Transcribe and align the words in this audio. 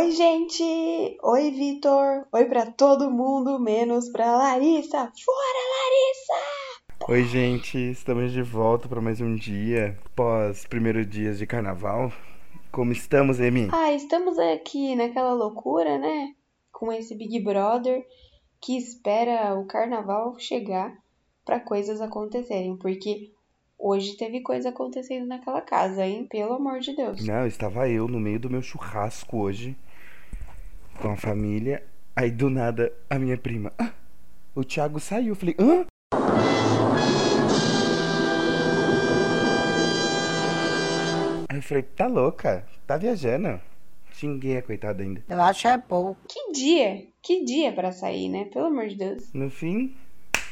Oi, 0.00 0.12
gente! 0.12 1.18
Oi, 1.22 1.50
Vitor! 1.50 2.26
Oi 2.32 2.46
pra 2.46 2.64
todo 2.64 3.10
mundo, 3.10 3.58
menos 3.58 4.08
pra 4.08 4.34
Larissa! 4.34 4.96
Fora, 4.96 5.60
Larissa! 5.76 7.06
Oi, 7.06 7.24
gente, 7.24 7.76
estamos 7.76 8.32
de 8.32 8.40
volta 8.40 8.88
para 8.88 9.02
mais 9.02 9.20
um 9.20 9.36
dia 9.36 9.98
pós 10.16 10.64
primeiros 10.64 11.06
dias 11.06 11.36
de 11.38 11.46
carnaval. 11.46 12.10
Como 12.72 12.92
estamos, 12.92 13.38
Emi? 13.38 13.68
Ah, 13.70 13.92
estamos 13.92 14.38
aqui 14.38 14.96
naquela 14.96 15.34
loucura, 15.34 15.98
né? 15.98 16.34
Com 16.72 16.90
esse 16.90 17.14
Big 17.14 17.38
Brother 17.38 18.02
que 18.58 18.78
espera 18.78 19.54
o 19.54 19.66
carnaval 19.66 20.34
chegar 20.38 20.96
pra 21.44 21.60
coisas 21.60 22.00
acontecerem, 22.00 22.74
porque 22.74 23.34
hoje 23.78 24.16
teve 24.16 24.40
coisa 24.40 24.70
acontecendo 24.70 25.26
naquela 25.26 25.60
casa, 25.60 26.06
hein? 26.06 26.26
Pelo 26.26 26.54
amor 26.54 26.80
de 26.80 26.96
Deus. 26.96 27.22
Não, 27.22 27.46
estava 27.46 27.86
eu 27.86 28.08
no 28.08 28.18
meio 28.18 28.40
do 28.40 28.48
meu 28.48 28.62
churrasco 28.62 29.36
hoje 29.36 29.76
com 31.00 31.10
a 31.12 31.16
família. 31.16 31.82
Aí 32.14 32.30
do 32.30 32.50
nada 32.50 32.92
a 33.08 33.18
minha 33.18 33.36
prima, 33.38 33.72
"Ah, 33.78 33.90
o 34.54 34.62
Thiago 34.64 35.00
saiu. 35.00 35.28
Eu 35.28 35.36
falei, 35.36 35.56
hã? 35.58 35.86
Aí 41.48 41.56
eu 41.58 41.62
falei, 41.62 41.82
tá 41.82 42.06
louca? 42.06 42.64
Tá 42.86 42.96
viajando? 42.96 43.60
Xinguei 44.12 44.58
a 44.58 44.62
coitada 44.62 45.02
ainda. 45.02 45.22
Eu 45.28 45.40
acho 45.40 45.66
é 45.66 45.78
pouco. 45.78 46.16
Que 46.28 46.52
dia! 46.52 47.06
Que 47.22 47.44
dia 47.44 47.72
pra 47.72 47.92
sair, 47.92 48.28
né? 48.28 48.44
Pelo 48.52 48.66
amor 48.66 48.88
de 48.88 48.96
Deus. 48.96 49.32
No 49.32 49.50
fim, 49.50 49.94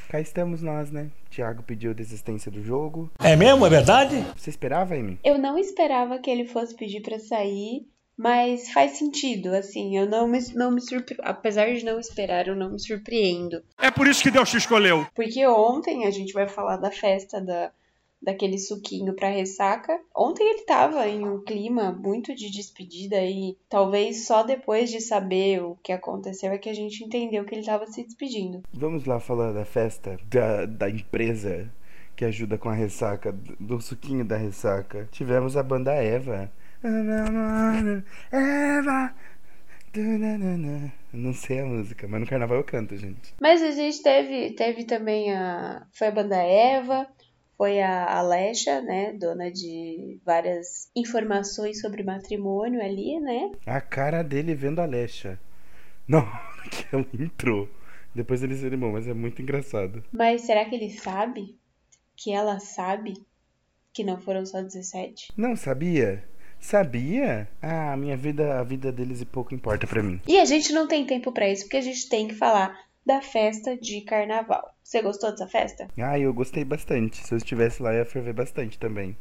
cá 0.08 0.20
estamos 0.20 0.62
nós, 0.62 0.90
né? 0.90 1.08
Thiago 1.30 1.62
pediu 1.62 1.94
desistência 1.94 2.50
do 2.50 2.62
jogo. 2.62 3.10
É 3.18 3.36
mesmo? 3.36 3.66
É 3.66 3.70
verdade? 3.70 4.24
Você 4.36 4.50
esperava, 4.50 4.94
Amy? 4.94 5.18
Eu 5.22 5.38
não 5.38 5.58
esperava 5.58 6.18
que 6.18 6.30
ele 6.30 6.46
fosse 6.46 6.74
pedir 6.74 7.00
pra 7.02 7.18
sair, 7.18 7.86
mas 8.18 8.72
faz 8.72 8.98
sentido, 8.98 9.54
assim, 9.54 9.96
eu 9.96 10.04
não 10.04 10.26
me, 10.26 10.40
não 10.52 10.72
me 10.72 10.80
surpre... 10.80 11.16
apesar 11.22 11.72
de 11.72 11.84
não 11.84 12.00
esperar, 12.00 12.48
eu 12.48 12.56
não 12.56 12.72
me 12.72 12.80
surpreendo. 12.80 13.62
É 13.80 13.92
por 13.92 14.08
isso 14.08 14.24
que 14.24 14.30
Deus 14.30 14.50
te 14.50 14.56
escolheu. 14.56 15.06
Porque 15.14 15.46
ontem 15.46 16.04
a 16.04 16.10
gente 16.10 16.32
vai 16.32 16.48
falar 16.48 16.78
da 16.78 16.90
festa 16.90 17.40
da, 17.40 17.70
daquele 18.20 18.58
suquinho 18.58 19.14
pra 19.14 19.28
ressaca. 19.28 19.96
Ontem 20.14 20.42
ele 20.42 20.64
tava 20.64 21.06
em 21.06 21.28
um 21.28 21.44
clima 21.44 21.92
muito 21.92 22.34
de 22.34 22.50
despedida 22.50 23.22
e 23.22 23.56
talvez 23.68 24.26
só 24.26 24.42
depois 24.42 24.90
de 24.90 25.00
saber 25.00 25.62
o 25.62 25.78
que 25.80 25.92
aconteceu 25.92 26.50
é 26.50 26.58
que 26.58 26.68
a 26.68 26.74
gente 26.74 27.04
entendeu 27.04 27.44
que 27.44 27.54
ele 27.54 27.64
tava 27.64 27.86
se 27.86 28.02
despedindo. 28.02 28.64
Vamos 28.72 29.04
lá 29.04 29.20
falar 29.20 29.52
da 29.52 29.64
festa 29.64 30.18
da, 30.28 30.66
da 30.66 30.90
empresa 30.90 31.70
que 32.16 32.24
ajuda 32.24 32.58
com 32.58 32.68
a 32.68 32.74
ressaca, 32.74 33.32
do 33.60 33.80
suquinho 33.80 34.24
da 34.24 34.36
ressaca. 34.36 35.08
Tivemos 35.12 35.56
a 35.56 35.62
banda 35.62 35.94
Eva. 35.94 36.50
Eva. 38.32 39.14
Não 41.12 41.32
sei 41.32 41.60
a 41.60 41.66
música, 41.66 42.06
mas 42.06 42.20
no 42.20 42.26
carnaval 42.26 42.58
eu 42.58 42.64
canto, 42.64 42.96
gente. 42.96 43.34
Mas 43.40 43.62
a 43.62 43.72
gente 43.72 44.02
teve, 44.02 44.52
teve 44.52 44.84
também 44.84 45.34
a. 45.34 45.86
Foi 45.92 46.06
a 46.06 46.12
banda 46.12 46.36
Eva, 46.36 47.08
foi 47.56 47.80
a 47.80 48.18
Alexa, 48.18 48.80
né? 48.80 49.12
Dona 49.14 49.50
de 49.50 50.20
várias 50.24 50.88
informações 50.94 51.80
sobre 51.80 52.04
matrimônio 52.04 52.80
ali, 52.80 53.18
né? 53.18 53.50
A 53.66 53.80
cara 53.80 54.22
dele 54.22 54.54
vendo 54.54 54.78
a 54.80 54.84
Alexa. 54.84 55.40
Não, 56.06 56.22
que 56.70 56.86
ela 56.94 57.06
entrou. 57.18 57.68
Depois 58.14 58.42
eles 58.42 58.60
viram, 58.60 58.78
bom, 58.78 58.92
mas 58.92 59.08
é 59.08 59.14
muito 59.14 59.42
engraçado. 59.42 60.04
Mas 60.12 60.42
será 60.42 60.64
que 60.64 60.76
ele 60.76 60.90
sabe? 60.90 61.58
Que 62.16 62.32
ela 62.32 62.60
sabe 62.60 63.14
que 63.92 64.04
não 64.04 64.20
foram 64.20 64.46
só 64.46 64.62
17? 64.62 65.32
Não 65.36 65.56
sabia? 65.56 66.24
Sabia? 66.60 67.48
Ah, 67.62 67.92
a 67.92 67.96
minha 67.96 68.16
vida, 68.16 68.58
a 68.58 68.62
vida 68.62 68.90
deles 68.92 69.20
e 69.20 69.24
pouco 69.24 69.54
importa 69.54 69.86
pra 69.86 70.02
mim. 70.02 70.20
E 70.26 70.38
a 70.38 70.44
gente 70.44 70.72
não 70.72 70.86
tem 70.88 71.06
tempo 71.06 71.32
pra 71.32 71.48
isso, 71.48 71.64
porque 71.64 71.76
a 71.76 71.82
gente 71.82 72.08
tem 72.08 72.28
que 72.28 72.34
falar 72.34 72.76
da 73.06 73.22
festa 73.22 73.76
de 73.76 74.00
carnaval. 74.02 74.74
Você 74.82 75.00
gostou 75.00 75.30
dessa 75.30 75.46
festa? 75.46 75.88
Ah, 75.98 76.18
eu 76.18 76.32
gostei 76.34 76.64
bastante. 76.64 77.26
Se 77.26 77.32
eu 77.32 77.38
estivesse 77.38 77.82
lá, 77.82 77.92
eu 77.92 77.98
ia 78.00 78.04
ferver 78.04 78.32
bastante 78.34 78.78
também. 78.78 79.16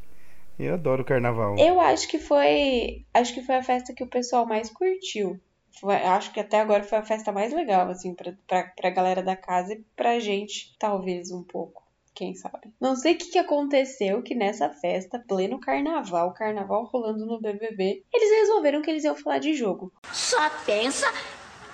Eu 0.58 0.74
adoro 0.74 1.04
carnaval. 1.04 1.56
Eu 1.58 1.80
acho 1.80 2.08
que 2.08 2.18
foi. 2.18 3.04
Acho 3.14 3.32
que 3.32 3.42
foi 3.42 3.54
a 3.56 3.62
festa 3.62 3.94
que 3.94 4.02
o 4.02 4.08
pessoal 4.08 4.44
mais 4.46 4.68
curtiu. 4.70 5.38
Foi- 5.80 5.94
acho 5.94 6.32
que 6.32 6.40
até 6.40 6.60
agora 6.60 6.82
foi 6.82 6.98
a 6.98 7.04
festa 7.04 7.30
mais 7.30 7.52
legal, 7.52 7.88
assim, 7.88 8.12
pra, 8.12 8.32
pra, 8.46 8.64
pra 8.76 8.90
galera 8.90 9.22
da 9.22 9.36
casa 9.36 9.72
e 9.74 9.84
pra 9.96 10.18
gente, 10.18 10.74
talvez 10.78 11.30
um 11.30 11.44
pouco. 11.44 11.82
Quem 12.18 12.34
sabe? 12.34 12.72
Não 12.80 12.96
sei 12.96 13.14
o 13.14 13.16
que, 13.16 13.30
que 13.30 13.38
aconteceu 13.38 14.20
que 14.24 14.34
nessa 14.34 14.68
festa, 14.68 15.20
pleno 15.20 15.60
carnaval, 15.60 16.34
carnaval 16.34 16.82
rolando 16.86 17.24
no 17.24 17.40
BBB, 17.40 18.02
eles 18.12 18.40
resolveram 18.40 18.82
que 18.82 18.90
eles 18.90 19.04
iam 19.04 19.14
falar 19.14 19.38
de 19.38 19.54
jogo. 19.54 19.92
Só 20.12 20.50
pensa 20.66 21.06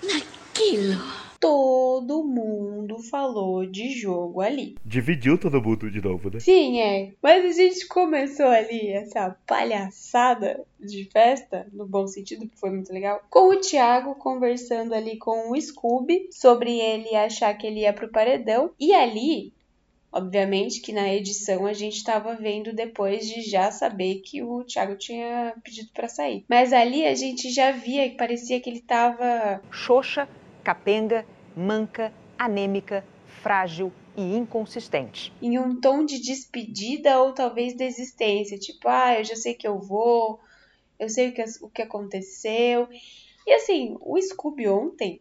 naquilo. 0.03 1.01
Todo 1.41 2.23
mundo 2.23 2.99
falou 3.05 3.65
de 3.65 3.89
jogo 3.99 4.43
ali. 4.43 4.77
Dividiu 4.85 5.39
todo 5.39 5.63
mundo 5.63 5.91
de 5.91 6.03
novo, 6.03 6.29
né? 6.29 6.41
Sim, 6.41 6.79
é. 6.79 7.15
Mas 7.23 7.43
a 7.47 7.63
gente 7.63 7.89
começou 7.89 8.49
ali 8.49 8.91
essa 8.91 9.35
palhaçada 9.47 10.63
de 10.79 11.09
festa, 11.11 11.67
no 11.73 11.87
bom 11.87 12.07
sentido, 12.07 12.47
que 12.47 12.61
foi 12.61 12.69
muito 12.69 12.93
legal, 12.93 13.23
com 13.31 13.49
o 13.49 13.57
Thiago 13.57 14.15
conversando 14.17 14.95
ali 14.95 15.17
com 15.17 15.51
o 15.51 15.59
Scooby 15.59 16.29
sobre 16.31 16.79
ele 16.79 17.17
achar 17.17 17.55
que 17.55 17.67
ele 17.67 17.81
ia 17.81 17.95
pro 17.95 18.11
paredão. 18.11 18.71
E 18.79 18.95
ali, 18.95 19.55
obviamente 20.15 20.81
que 20.81 20.93
na 20.93 21.13
edição 21.13 21.67
a 21.67 21.73
gente 21.73 22.05
tava 22.05 22.37
vendo 22.37 22.73
depois 22.73 23.29
de 23.29 23.43
já 23.43 23.73
saber 23.73 24.21
que 24.21 24.43
o 24.45 24.63
Thiago 24.63 24.97
tinha 24.97 25.53
pedido 25.65 25.91
pra 25.93 26.07
sair. 26.07 26.45
Mas 26.49 26.73
ali 26.73 27.05
a 27.05 27.15
gente 27.17 27.51
já 27.51 27.73
via 27.73 28.09
que 28.09 28.17
parecia 28.17 28.61
que 28.61 28.71
ele 28.71 28.81
tava 28.81 29.61
xoxa, 29.73 30.29
capenga, 30.63 31.27
manca, 31.57 32.13
anêmica, 32.39 33.05
frágil 33.27 33.93
e 34.17 34.37
inconsistente. 34.37 35.33
em 35.43 35.59
um 35.59 35.81
tom 35.81 36.05
de 36.05 36.21
despedida 36.21 37.19
ou 37.21 37.33
talvez 37.33 37.75
desistência, 37.75 38.57
tipo, 38.57 38.89
ah, 38.89 39.19
eu 39.19 39.25
já 39.25 39.35
sei 39.35 39.55
que 39.55 39.67
eu 39.67 39.81
vou, 39.81 40.39
eu 41.01 41.09
sei 41.09 41.31
o 41.31 41.33
que, 41.35 41.45
o 41.61 41.69
que 41.69 41.83
aconteceu. 41.83 42.89
E 43.45 43.53
assim, 43.53 43.97
o 44.01 44.21
Scooby 44.21 44.69
ontem, 44.69 45.21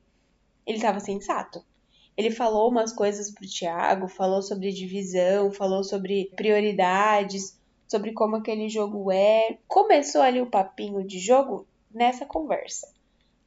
ele 0.68 0.80
tava 0.80 1.00
sensato. 1.00 1.66
Ele 2.16 2.30
falou 2.32 2.70
umas 2.70 2.94
coisas 2.94 3.32
pro 3.32 3.48
Thiago, 3.48 4.08
falou 4.08 4.42
sobre 4.42 4.72
divisão, 4.72 5.52
falou 5.52 5.84
sobre 5.84 6.32
prioridades, 6.36 7.58
sobre 7.88 8.12
como 8.14 8.36
aquele 8.36 8.70
jogo 8.70 9.12
é. 9.12 9.58
Começou 9.68 10.22
ali 10.22 10.42
o 10.42 10.46
papinho 10.48 11.04
de 11.06 11.20
jogo 11.20 11.68
nessa 11.94 12.26
conversa. 12.26 12.92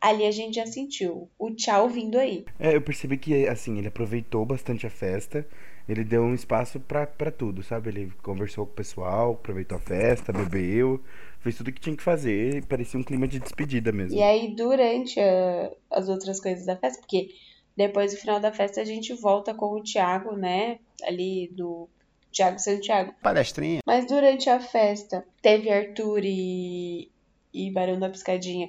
Ali 0.00 0.26
a 0.26 0.30
gente 0.30 0.56
já 0.56 0.66
sentiu 0.66 1.28
o 1.38 1.50
tchau 1.52 1.88
vindo 1.88 2.18
aí. 2.18 2.44
É, 2.60 2.76
eu 2.76 2.82
percebi 2.82 3.16
que, 3.16 3.46
assim, 3.48 3.78
ele 3.78 3.88
aproveitou 3.88 4.44
bastante 4.44 4.86
a 4.86 4.90
festa. 4.90 5.46
Ele 5.88 6.04
deu 6.04 6.22
um 6.22 6.34
espaço 6.34 6.78
pra, 6.80 7.06
pra 7.06 7.30
tudo, 7.30 7.62
sabe? 7.62 7.88
Ele 7.90 8.12
conversou 8.22 8.66
com 8.66 8.72
o 8.72 8.74
pessoal, 8.74 9.32
aproveitou 9.32 9.78
a 9.78 9.80
festa, 9.80 10.32
bebeu, 10.32 11.00
fez 11.40 11.56
tudo 11.56 11.72
que 11.72 11.80
tinha 11.80 11.96
que 11.96 12.02
fazer. 12.02 12.64
Parecia 12.66 12.98
um 13.00 13.04
clima 13.04 13.26
de 13.26 13.38
despedida 13.38 13.90
mesmo. 13.92 14.18
E 14.18 14.22
aí, 14.22 14.54
durante 14.54 15.18
a- 15.18 15.70
as 15.90 16.08
outras 16.08 16.40
coisas 16.40 16.66
da 16.66 16.76
festa, 16.76 17.00
porque 17.00 17.28
depois 17.76 18.12
do 18.12 18.18
final 18.18 18.40
da 18.40 18.52
festa 18.52 18.80
a 18.80 18.84
gente 18.84 19.12
volta 19.14 19.52
com 19.54 19.66
o 19.66 19.82
Thiago, 19.82 20.36
né? 20.36 20.78
Ali 21.02 21.48
do 21.52 21.88
Thiago 22.32 22.58
Santiago. 22.58 23.14
Palestrinha. 23.22 23.80
Mas 23.86 24.06
durante 24.06 24.48
a 24.48 24.60
festa 24.60 25.24
teve 25.42 25.70
Arthur 25.70 26.20
e, 26.24 27.10
e 27.52 27.70
Barão 27.70 27.98
da 27.98 28.08
Piscadinha 28.08 28.68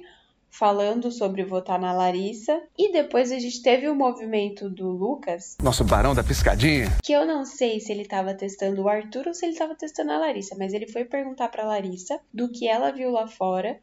falando 0.50 1.10
sobre 1.12 1.44
votar 1.44 1.78
na 1.78 1.92
Larissa. 1.92 2.60
E 2.76 2.90
depois 2.92 3.30
a 3.30 3.38
gente 3.38 3.62
teve 3.62 3.88
o 3.88 3.94
movimento 3.94 4.68
do 4.68 4.88
Lucas, 4.88 5.56
Nosso 5.62 5.84
barão 5.84 6.14
da 6.14 6.24
piscadinha. 6.24 6.86
que 7.04 7.12
eu 7.12 7.26
não 7.26 7.44
sei 7.44 7.80
se 7.80 7.92
ele 7.92 8.04
tava 8.04 8.34
testando 8.34 8.82
o 8.82 8.88
Arthur 8.88 9.28
ou 9.28 9.34
se 9.34 9.46
ele 9.46 9.56
tava 9.56 9.74
testando 9.74 10.12
a 10.12 10.18
Larissa, 10.18 10.56
mas 10.58 10.72
ele 10.72 10.88
foi 10.88 11.04
perguntar 11.04 11.48
pra 11.48 11.66
Larissa 11.66 12.18
do 12.32 12.50
que 12.50 12.66
ela 12.66 12.90
viu 12.90 13.10
lá 13.10 13.26
fora, 13.26 13.78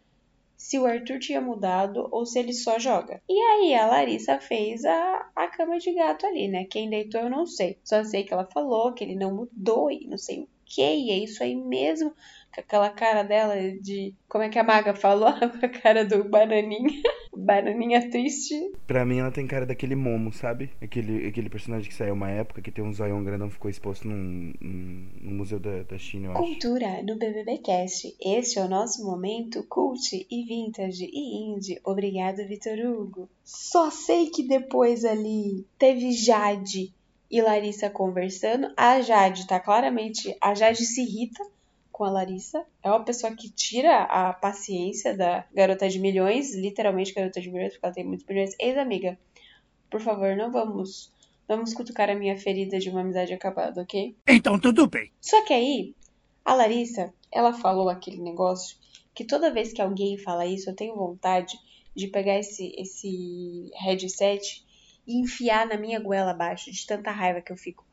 se 0.58 0.80
o 0.80 0.86
Arthur 0.86 1.20
tinha 1.20 1.42
mudado 1.42 2.08
ou 2.12 2.26
se 2.26 2.40
ele 2.40 2.54
só 2.54 2.80
joga. 2.80 3.22
E 3.30 3.34
aí 3.34 3.76
a 3.76 3.88
Larissa 3.88 4.40
fez 4.40 4.86
a, 4.86 5.30
a 5.36 5.48
cama 5.48 5.78
de 5.78 5.94
gato 5.94 6.26
ali, 6.26 6.48
né? 6.48 6.66
Quem 6.66 6.90
deitou 6.90 7.22
eu 7.22 7.30
não 7.30 7.46
sei. 7.46 7.78
Só 7.84 8.04
sei 8.04 8.24
que 8.24 8.34
ela 8.34 8.48
falou 8.52 8.94
que 8.94 9.04
ele 9.04 9.16
não 9.16 9.34
mudou 9.34 9.92
e 9.92 10.08
não 10.08 10.18
sei 10.18 10.42
o 10.42 10.50
que, 10.66 10.82
e 10.82 11.12
é 11.12 11.18
isso 11.18 11.44
aí 11.44 11.56
mesmo. 11.56 12.14
Com 12.54 12.62
aquela 12.62 12.90
cara 12.90 13.24
dela 13.24 13.56
de. 13.82 14.14
Como 14.28 14.44
é 14.44 14.50
que 14.50 14.58
a 14.58 14.64
Maga 14.64 14.96
falou? 14.96 15.32
Com 15.38 15.66
a 15.66 15.70
cara 15.70 16.06
do 16.06 16.24
bananinha. 16.24 17.02
Bananinha 17.38 18.10
triste. 18.10 18.72
Pra 18.88 19.06
mim, 19.06 19.20
ela 19.20 19.32
tem 19.32 19.48
cara 19.48 19.66
daquele 19.66 19.96
Momo, 19.96 20.32
sabe? 20.32 20.72
Aquele, 20.82 21.28
aquele 21.28 21.50
personagem 21.50 21.90
que 21.90 21.96
saiu 21.96 22.14
uma 22.14 22.30
época 22.30 22.62
que 22.62 22.72
tem 22.72 22.84
um 22.84 22.94
zoião 22.94 23.24
grandão 23.24 23.50
ficou 23.50 23.70
exposto 23.70 24.08
num, 24.08 24.54
num, 24.62 25.10
num 25.22 25.36
museu 25.36 25.60
da, 25.60 25.84
da 25.84 25.98
China, 25.98 26.28
eu 26.28 26.32
acho. 26.32 26.42
Cultura 26.42 27.04
no 27.04 27.18
BBBcast. 27.18 28.16
Este 28.22 28.60
é 28.60 28.64
o 28.64 28.70
nosso 28.70 29.04
momento 29.06 29.64
cult 29.64 30.26
e 30.30 30.44
vintage 30.44 31.10
e 31.12 31.54
indie. 31.54 31.80
Obrigado, 31.84 32.48
Vitor 32.48 32.78
Hugo. 32.80 33.30
Só 33.44 33.90
sei 33.92 34.28
que 34.30 34.44
depois 34.44 35.04
ali 35.06 35.66
teve 35.78 36.12
Jade 36.12 36.94
e 37.30 37.42
Larissa 37.42 37.90
conversando. 37.90 38.72
A 38.78 39.02
Jade 39.02 39.48
tá 39.48 39.60
claramente. 39.60 40.36
A 40.42 40.54
Jade 40.54 40.86
se 40.86 41.02
irrita 41.02 41.44
com 41.96 42.04
a 42.04 42.12
Larissa. 42.12 42.66
É 42.84 42.90
uma 42.90 43.06
pessoa 43.06 43.34
que 43.34 43.50
tira 43.50 44.04
a 44.04 44.34
paciência 44.34 45.16
da 45.16 45.46
garota 45.54 45.88
de 45.88 45.98
milhões, 45.98 46.54
literalmente 46.54 47.14
garota 47.14 47.40
de 47.40 47.50
milhões, 47.50 47.72
porque 47.72 47.86
ela 47.86 47.96
tem 47.96 48.04
muitos 48.04 48.28
milhões. 48.28 48.54
Ex-amiga, 48.60 49.18
por 49.90 50.02
favor, 50.02 50.36
não 50.36 50.52
vamos. 50.52 51.10
Vamos 51.48 51.74
cutucar 51.74 52.10
a 52.10 52.16
minha 52.16 52.38
ferida 52.38 52.80
de 52.80 52.90
uma 52.90 53.00
amizade 53.00 53.34
acabada, 53.34 53.82
ok? 53.82 54.14
Então 54.28 54.60
tudo 54.60 54.88
bem. 54.88 55.10
Só 55.22 55.42
que 55.46 55.54
aí, 55.54 55.96
a 56.44 56.54
Larissa, 56.54 57.14
ela 57.32 57.54
falou 57.54 57.88
aquele 57.88 58.22
negócio 58.22 58.76
que 59.14 59.24
toda 59.24 59.54
vez 59.54 59.72
que 59.72 59.82
alguém 59.82 60.18
fala 60.18 60.46
isso, 60.46 60.70
eu 60.70 60.76
tenho 60.76 60.98
vontade 60.98 61.58
de 61.96 62.08
pegar 62.08 62.38
esse, 62.38 62.76
esse 62.78 63.72
headset 63.74 64.66
e 65.08 65.22
enfiar 65.22 65.66
na 65.66 65.78
minha 65.78 66.02
goela 66.02 66.32
abaixo, 66.32 66.70
de 66.70 66.86
tanta 66.86 67.10
raiva 67.10 67.40
que 67.40 67.54
eu 67.54 67.58
fico. 67.58 67.85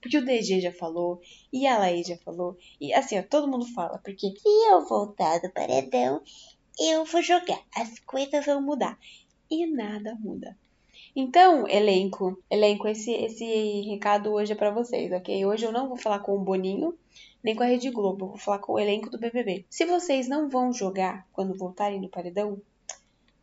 Porque 0.00 0.18
o 0.18 0.24
DG 0.24 0.60
já 0.60 0.72
falou, 0.72 1.20
e 1.52 1.66
a 1.66 1.78
Laís 1.78 2.06
já 2.06 2.16
falou, 2.18 2.56
e 2.80 2.92
assim, 2.92 3.18
ó, 3.18 3.22
todo 3.22 3.48
mundo 3.48 3.66
fala, 3.74 3.98
porque 3.98 4.30
se 4.30 4.48
eu 4.70 4.86
voltar 4.86 5.40
do 5.40 5.50
paredão, 5.50 6.22
eu 6.78 7.04
vou 7.04 7.22
jogar, 7.22 7.60
as 7.74 7.98
coisas 8.00 8.44
vão 8.44 8.60
mudar. 8.60 8.98
E 9.50 9.66
nada 9.66 10.14
muda. 10.16 10.56
Então, 11.14 11.66
elenco, 11.66 12.38
elenco, 12.50 12.86
esse, 12.88 13.10
esse 13.10 13.80
recado 13.88 14.32
hoje 14.32 14.52
é 14.52 14.56
pra 14.56 14.70
vocês, 14.70 15.10
ok? 15.12 15.46
Hoje 15.46 15.64
eu 15.64 15.72
não 15.72 15.88
vou 15.88 15.96
falar 15.96 16.18
com 16.18 16.36
o 16.36 16.40
Boninho, 16.40 16.94
nem 17.42 17.54
com 17.54 17.62
a 17.62 17.66
Rede 17.66 17.90
Globo, 17.90 18.26
eu 18.26 18.28
vou 18.30 18.38
falar 18.38 18.58
com 18.58 18.74
o 18.74 18.78
elenco 18.78 19.08
do 19.08 19.18
BBB. 19.18 19.64
Se 19.70 19.86
vocês 19.86 20.28
não 20.28 20.50
vão 20.50 20.72
jogar 20.72 21.26
quando 21.32 21.56
voltarem 21.56 22.00
do 22.00 22.08
paredão, 22.08 22.60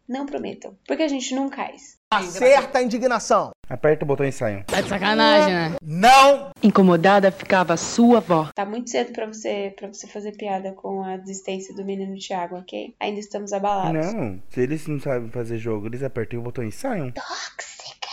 não 0.08 0.26
prometam, 0.26 0.78
porque 0.86 1.04
a 1.04 1.08
gente 1.08 1.34
não 1.34 1.50
cai. 1.50 1.76
Acerta 2.12 2.78
a 2.78 2.84
indignação. 2.84 3.53
Aperta 3.74 4.06
o 4.06 4.08
botão 4.08 4.24
e 4.24 4.32
saiam. 4.32 4.62
Tá 4.66 4.82
de 4.82 4.88
sacanagem, 4.88 5.52
né? 5.52 5.76
Não! 5.82 6.52
Incomodada 6.62 7.32
ficava 7.32 7.76
sua 7.76 8.20
avó. 8.20 8.50
Tá 8.54 8.64
muito 8.68 8.92
cedo 8.92 9.12
pra 9.14 9.26
você 9.26 9.74
para 9.76 9.88
você 9.88 10.06
fazer 10.06 10.34
piada 10.34 10.74
com 10.74 11.02
a 11.02 11.18
desistência 11.18 11.74
do 11.74 11.84
menino 11.84 12.16
Thiago, 12.16 12.58
ok? 12.58 12.94
Ainda 13.00 13.20
estamos 13.20 13.52
abalados. 13.52 14.14
Não, 14.14 14.40
se 14.48 14.62
eles 14.62 14.86
não 14.86 15.00
sabem 15.00 15.28
fazer 15.32 15.58
jogo, 15.58 15.88
eles 15.88 16.04
apertam 16.04 16.40
o 16.40 16.44
botão 16.44 16.64
e 16.64 16.72
saiam. 16.72 17.10
Tóxica, 17.10 18.10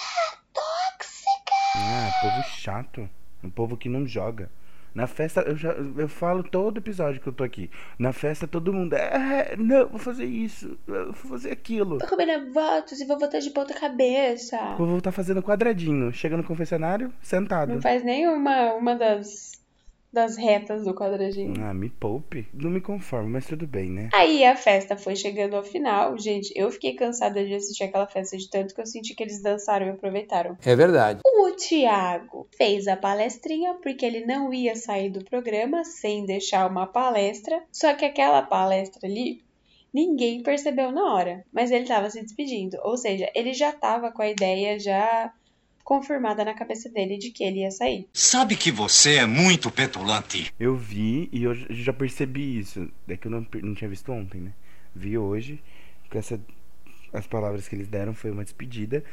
tóxica. 0.55 1.55
Ah, 1.77 2.11
povo 2.23 2.43
chato. 2.57 3.11
Um 3.45 3.51
povo 3.51 3.77
que 3.77 3.91
não 3.91 4.07
joga. 4.07 4.49
Na 4.95 5.07
festa, 5.07 5.43
eu, 5.43 5.57
já, 5.57 5.71
eu 5.71 6.09
falo 6.09 6.43
todo 6.43 6.79
episódio 6.79 7.21
que 7.21 7.29
eu 7.29 7.33
tô 7.33 7.45
aqui. 7.45 7.71
Na 7.99 8.13
festa, 8.13 8.47
todo 8.47 8.73
mundo. 8.73 8.95
É, 8.95 9.55
não, 9.57 9.89
vou 9.89 9.99
fazer 9.99 10.25
isso, 10.25 10.79
vou 10.87 11.13
fazer 11.13 11.53
aquilo. 11.53 11.99
Vou 11.99 12.09
combinar 12.09 12.45
votos 12.53 13.01
e 13.01 13.07
vou 13.07 13.19
votar 13.19 13.41
de 13.41 13.51
ponta 13.51 13.75
cabeça. 13.75 14.59
Vou 14.77 14.87
voltar 14.87 15.13
fazendo 15.13 15.43
quadradinho. 15.43 16.13
Chega 16.13 16.37
no 16.37 16.45
confessionário, 16.45 17.13
sentado. 17.23 17.75
Não 17.75 17.81
faz 17.81 18.03
nenhuma 18.03 18.75
uma 18.75 18.95
das, 18.95 19.60
das 20.13 20.37
retas 20.37 20.85
do 20.85 20.95
quadradinho. 20.95 21.55
Ah, 21.63 21.73
me 21.73 21.89
poupe. 21.89 22.49
Não 22.53 22.71
me 22.71 22.81
conformo, 22.81 23.31
mas 23.31 23.47
tudo 23.47 23.67
bem, 23.67 23.91
né? 23.91 24.09
Aí 24.13 24.45
a 24.45 24.57
festa 24.57 24.97
foi 24.97 25.15
chegando 25.15 25.55
ao 25.55 25.63
final. 25.63 26.19
Gente, 26.19 26.53
eu 26.57 26.71
fiquei 26.71 26.95
cansada 26.95 27.45
de 27.45 27.55
assistir 27.55 27.85
aquela 27.85 28.07
festa 28.07 28.37
de 28.37 28.49
tanto 28.51 28.75
que 28.75 28.81
eu 28.81 28.87
senti 28.87 29.15
que 29.15 29.23
eles 29.23 29.43
dançaram 29.43 29.87
e 29.87 29.91
aproveitaram. 29.91 30.57
É 30.65 30.75
verdade. 30.75 31.21
O 31.25 31.53
Thiago 31.53 32.49
fez 32.57 32.89
a 32.89 32.97
palestrinha 32.97 33.75
porque 33.75 34.05
ele 34.05 34.27
não 34.27 34.53
ia 34.53 34.75
sair 34.75 35.11
do 35.11 35.25
programa 35.25 35.85
sem 35.85 36.27
deixar 36.27 36.69
uma 36.69 36.87
palestra. 36.87 37.63
Só 37.71 37.95
que 37.95 38.05
aquela 38.05 38.43
palestra 38.43 39.07
ali, 39.07 39.43
ninguém 39.95 40.43
percebeu 40.43 40.91
na 40.91 41.15
hora. 41.15 41.45
Mas 41.53 41.71
ele 41.71 41.85
estava 41.85 42.11
se 42.11 42.21
despedindo. 42.21 42.79
Ou 42.83 42.97
seja, 42.97 43.31
ele 43.35 43.53
já 43.53 43.71
estava 43.71 44.11
com 44.11 44.23
a 44.23 44.29
ideia 44.29 44.79
já 44.79 45.33
confirmada 45.85 46.45
na 46.45 46.55
cabeça 46.55 46.89
dele 46.89 47.19
de 47.19 47.31
que 47.31 47.45
ele 47.45 47.61
ia 47.61 47.71
sair. 47.71 48.09
Sabe 48.13 48.57
que 48.57 48.71
você 48.71 49.17
é 49.17 49.27
muito 49.27 49.71
petulante. 49.71 50.53
Eu 50.59 50.77
vi 50.77 51.29
e 51.33 51.45
eu 51.45 51.55
já 51.55 51.93
percebi 51.93 52.59
isso. 52.59 52.89
É 53.09 53.17
que 53.17 53.27
eu 53.27 53.31
não, 53.31 53.47
não 53.63 53.75
tinha 53.75 53.91
visto 53.91 54.11
ontem, 54.13 54.41
né? 54.41 54.53
Vi 54.95 55.19
hoje. 55.19 55.63
Com 56.11 56.19
essa, 56.19 56.41
as 57.13 57.27
palavras 57.27 57.69
que 57.69 57.75
eles 57.75 57.89
deram 57.89 58.15
foi 58.15 58.31
uma 58.31 58.45
despedida. 58.45 59.05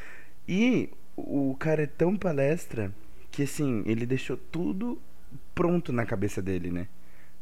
E 0.48 0.90
o 1.16 1.56
cara 1.60 1.84
é 1.84 1.88
tão 1.88 2.16
palestra 2.16 2.94
que 3.32 3.44
assim, 3.44 3.84
ele 3.86 4.06
deixou 4.06 4.38
tudo 4.38 5.02
pronto 5.54 5.92
na 5.92 6.06
cabeça 6.06 6.42
dele, 6.42 6.72
né? 6.72 6.88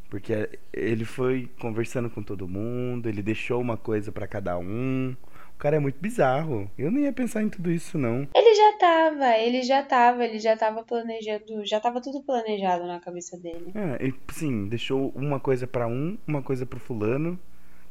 Porque 0.10 0.50
ele 0.71 1.04
foi 1.04 1.50
conversando 1.60 2.10
com 2.10 2.24
todo 2.24 2.48
mundo, 2.48 3.10
ele 3.10 3.21
deixou 3.21 3.60
uma 3.60 3.75
coisa 3.75 4.12
para 4.12 4.28
cada 4.28 4.57
um. 4.57 5.16
O 5.56 5.57
cara 5.57 5.78
é 5.78 5.80
muito 5.80 5.98
bizarro. 6.00 6.69
Eu 6.78 6.92
nem 6.92 7.06
ia 7.06 7.13
pensar 7.13 7.42
em 7.42 7.50
tudo 7.50 7.72
isso, 7.72 7.98
não. 7.98 8.28
Ele 8.36 8.56
já 8.56 8.78
tava, 8.78 9.38
ele 9.38 9.63
já 9.63 9.84
tava, 9.84 10.25
ele 10.25 10.38
já 10.38 10.56
tava 10.57 10.84
planejando, 10.84 11.66
já 11.66 11.80
tava 11.80 12.02
tudo 12.02 12.22
planejado 12.22 12.86
na 12.86 13.00
cabeça 13.00 13.38
dele. 13.38 13.72
É, 13.74 14.04
ele, 14.04 14.13
sim, 14.34 14.68
deixou 14.68 15.12
uma 15.16 15.40
coisa 15.40 15.66
para 15.66 15.88
um, 15.88 16.18
uma 16.28 16.44
coisa 16.44 16.66
pro 16.66 16.80
fulano. 16.80 17.40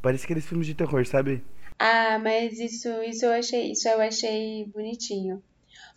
Parece 0.03 0.25
aqueles 0.25 0.47
filmes 0.47 0.67
de 0.67 0.75
terror, 0.75 1.07
sabe? 1.07 1.43
Ah, 1.79 2.19
mas 2.19 2.59
isso, 2.61 2.89
isso 3.03 3.25
eu 3.25 3.33
achei, 3.33 3.73
isso 3.73 3.89
eu 3.89 4.01
achei 4.01 4.67
bonitinho. 4.67 5.43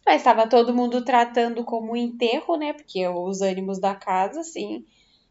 Mas 0.06 0.24
tava 0.24 0.48
todo 0.48 0.74
mundo 0.74 1.04
tratando 1.04 1.66
como 1.66 1.92
um 1.92 1.96
enterro, 1.98 2.56
né? 2.56 2.72
Porque 2.72 3.06
os 3.06 3.42
ânimos 3.42 3.78
da 3.78 3.94
casa, 3.94 4.40
assim, 4.40 4.86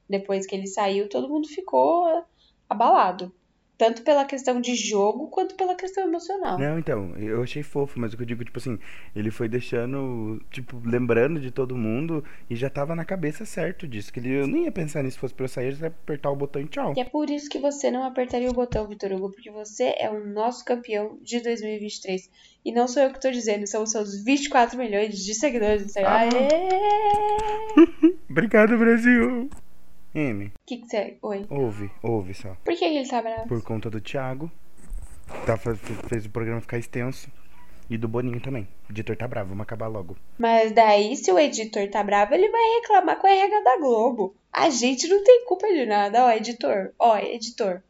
depois 0.09 0.47
que 0.47 0.55
ele 0.55 0.67
saiu, 0.67 1.09
todo 1.09 1.31
mundo 1.31 1.49
ficou 1.49 2.23
abalado. 2.69 3.33
Tanto 3.79 4.03
pela 4.03 4.25
questão 4.25 4.61
de 4.61 4.75
jogo 4.75 5.29
quanto 5.29 5.55
pela 5.55 5.75
questão 5.75 6.05
emocional. 6.05 6.59
Não, 6.59 6.79
então, 6.79 7.15
eu 7.17 7.43
achei 7.43 7.63
fofo, 7.63 8.01
mas 8.01 8.13
o 8.13 8.17
que 8.17 8.23
eu 8.23 8.27
digo, 8.27 8.45
tipo 8.45 8.59
assim, 8.59 8.79
ele 9.15 9.31
foi 9.31 9.49
deixando, 9.49 10.43
tipo, 10.51 10.81
lembrando 10.85 11.39
de 11.41 11.51
todo 11.51 11.77
mundo 11.77 12.25
e 12.49 12.57
já 12.57 12.71
tava 12.71 12.95
na 12.95 13.05
cabeça 13.05 13.45
certo 13.45 13.87
disso. 13.87 14.13
Que 14.13 14.21
ele, 14.21 14.31
eu 14.31 14.47
nem 14.47 14.65
ia 14.65 14.73
pensar 14.73 15.03
nisso, 15.03 15.19
fosse 15.19 15.35
pra 15.35 15.45
eu 15.45 15.49
sair, 15.49 15.73
eu 15.73 15.79
ia 15.79 15.87
apertar 15.89 16.31
o 16.31 16.37
botão 16.37 16.63
e 16.63 16.67
tchau. 16.67 16.95
E 16.97 17.01
é 17.01 17.05
por 17.05 17.29
isso 17.29 17.51
que 17.51 17.59
você 17.59 17.91
não 17.91 18.05
apertaria 18.05 18.51
o 18.51 18.55
botão, 18.55 18.87
Vitor 18.89 19.13
Hugo, 19.13 19.33
porque 19.33 19.51
você 19.51 19.95
é 19.99 20.11
o 20.11 20.27
nosso 20.27 20.65
campeão 20.65 21.19
de 21.23 21.41
2023. 21.41 22.31
E 22.65 22.73
não 22.73 22.89
sou 22.89 23.03
eu 23.03 23.13
que 23.13 23.21
tô 23.21 23.31
dizendo, 23.31 23.67
são 23.67 23.83
os 23.83 23.91
seus 23.91 24.25
24 24.25 24.79
milhões 24.79 25.19
de 25.19 25.35
seguidores. 25.35 25.95
Ah. 25.99 26.29
Obrigado, 28.29 28.77
Brasil! 28.79 29.49
M. 30.17 30.47
O 30.47 30.51
que 30.65 30.79
você... 30.79 31.19
Oi. 31.21 31.47
Ouve, 31.51 31.91
ouve 32.03 32.33
só. 32.33 32.57
Por 32.65 32.75
que 32.75 32.87
ele 32.87 33.07
tá 33.07 33.21
bravo? 33.21 33.47
Por 33.49 33.63
conta 33.63 33.91
do 33.91 34.01
Thiago. 34.01 34.51
Tá, 35.45 35.59
fez 36.09 36.25
o 36.25 36.31
programa 36.31 36.63
ficar 36.63 36.79
extenso. 36.79 37.31
E 37.91 37.99
do 37.99 38.09
Boninho 38.09 38.41
também. 38.41 38.67
O 38.89 38.93
editor 38.93 39.15
tá 39.15 39.29
bravo, 39.29 39.51
vamos 39.51 39.63
acabar 39.63 39.89
logo. 39.89 40.17
Mas 40.39 40.73
daí, 40.73 41.15
se 41.17 41.31
o 41.31 41.39
editor 41.39 41.89
tá 41.91 42.03
bravo, 42.03 42.35
ele 42.35 42.49
vai 42.49 42.63
reclamar 42.81 43.21
com 43.21 43.27
a 43.27 43.31
RH 43.31 43.61
da 43.61 43.77
Globo. 43.77 44.35
A 44.51 44.71
gente 44.71 45.07
não 45.07 45.23
tem 45.23 45.45
culpa 45.45 45.69
de 45.69 45.85
nada. 45.85 46.25
Ó, 46.25 46.31
editor, 46.31 46.93
ó, 46.99 47.19
editor. 47.19 47.83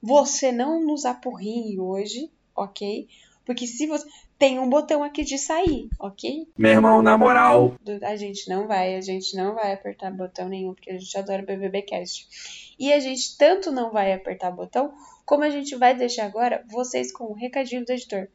Você 0.00 0.50
não 0.50 0.82
nos 0.82 1.04
apurrinhe 1.04 1.78
hoje, 1.78 2.30
ok? 2.56 3.06
Porque 3.48 3.66
se 3.66 3.86
você. 3.86 4.06
Tem 4.38 4.58
um 4.58 4.68
botão 4.68 5.02
aqui 5.02 5.24
de 5.24 5.36
sair, 5.36 5.88
ok? 5.98 6.46
Meu 6.56 6.70
irmão, 6.70 7.02
na 7.02 7.18
moral. 7.18 7.74
A 8.02 8.14
gente 8.14 8.48
não 8.48 8.68
vai, 8.68 8.94
a 8.94 9.00
gente 9.00 9.34
não 9.34 9.54
vai 9.54 9.72
apertar 9.72 10.12
botão 10.12 10.48
nenhum, 10.48 10.74
porque 10.74 10.92
a 10.92 10.98
gente 10.98 11.18
adora 11.18 11.42
BBBcast. 11.42 12.74
E 12.78 12.92
a 12.92 13.00
gente 13.00 13.36
tanto 13.36 13.72
não 13.72 13.90
vai 13.90 14.12
apertar 14.12 14.52
botão, 14.52 14.92
como 15.24 15.42
a 15.42 15.50
gente 15.50 15.74
vai 15.74 15.96
deixar 15.96 16.26
agora 16.26 16.62
vocês 16.68 17.10
com 17.10 17.24
o 17.24 17.32
recadinho 17.32 17.84
do 17.84 17.90
editor. 17.90 18.28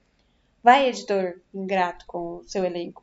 Vai, 0.63 0.89
editor 0.89 1.39
ingrato 1.53 2.05
com 2.05 2.37
o 2.37 2.43
seu 2.45 2.65
elenco. 2.65 3.02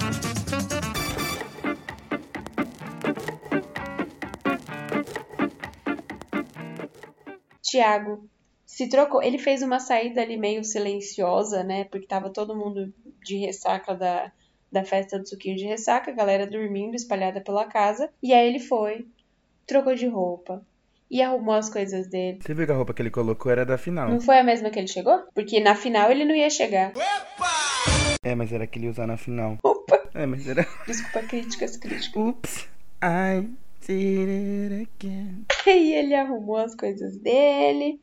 Tiago 7.71 8.29
se 8.65 8.87
trocou. 8.87 9.23
Ele 9.23 9.37
fez 9.37 9.61
uma 9.61 9.79
saída 9.79 10.21
ali 10.21 10.37
meio 10.37 10.63
silenciosa, 10.63 11.63
né? 11.63 11.85
Porque 11.85 12.05
tava 12.05 12.29
todo 12.29 12.55
mundo 12.55 12.93
de 13.23 13.37
ressaca 13.37 13.95
da, 13.95 14.31
da 14.71 14.83
festa 14.83 15.17
do 15.17 15.27
suquinho 15.27 15.55
de 15.55 15.65
ressaca, 15.65 16.11
a 16.11 16.13
galera 16.13 16.45
dormindo, 16.45 16.95
espalhada 16.95 17.39
pela 17.39 17.65
casa. 17.65 18.09
E 18.21 18.33
aí 18.33 18.47
ele 18.47 18.59
foi, 18.59 19.07
trocou 19.65 19.95
de 19.95 20.07
roupa 20.07 20.65
e 21.09 21.21
arrumou 21.21 21.55
as 21.55 21.69
coisas 21.69 22.07
dele. 22.07 22.39
Você 22.41 22.53
viu 22.53 22.65
que 22.65 22.71
a 22.71 22.75
roupa 22.75 22.93
que 22.93 23.01
ele 23.01 23.09
colocou 23.09 23.51
era 23.51 23.65
da 23.65 23.77
final. 23.77 24.09
Não 24.09 24.21
foi 24.21 24.39
a 24.39 24.43
mesma 24.43 24.69
que 24.69 24.79
ele 24.79 24.87
chegou? 24.87 25.23
Porque 25.33 25.59
na 25.59 25.75
final 25.75 26.11
ele 26.11 26.25
não 26.25 26.35
ia 26.35 26.49
chegar. 26.49 26.93
É, 28.23 28.35
mas 28.35 28.51
era 28.51 28.67
que 28.67 28.79
ele 28.79 28.85
ia 28.85 28.91
usar 28.91 29.07
na 29.07 29.17
final. 29.17 29.57
Opa! 29.63 30.09
É, 30.13 30.25
mas 30.25 30.47
era. 30.47 30.67
Desculpa, 30.85 31.21
críticas, 31.27 31.77
críticas. 31.77 32.15
Ups, 32.15 32.67
I 33.03 33.49
did 33.85 34.29
it 34.29 34.89
again. 34.99 35.45
Aí 35.65 35.93
ele 35.93 36.15
arrumou 36.15 36.57
as 36.57 36.75
coisas 36.75 37.17
dele, 37.17 37.99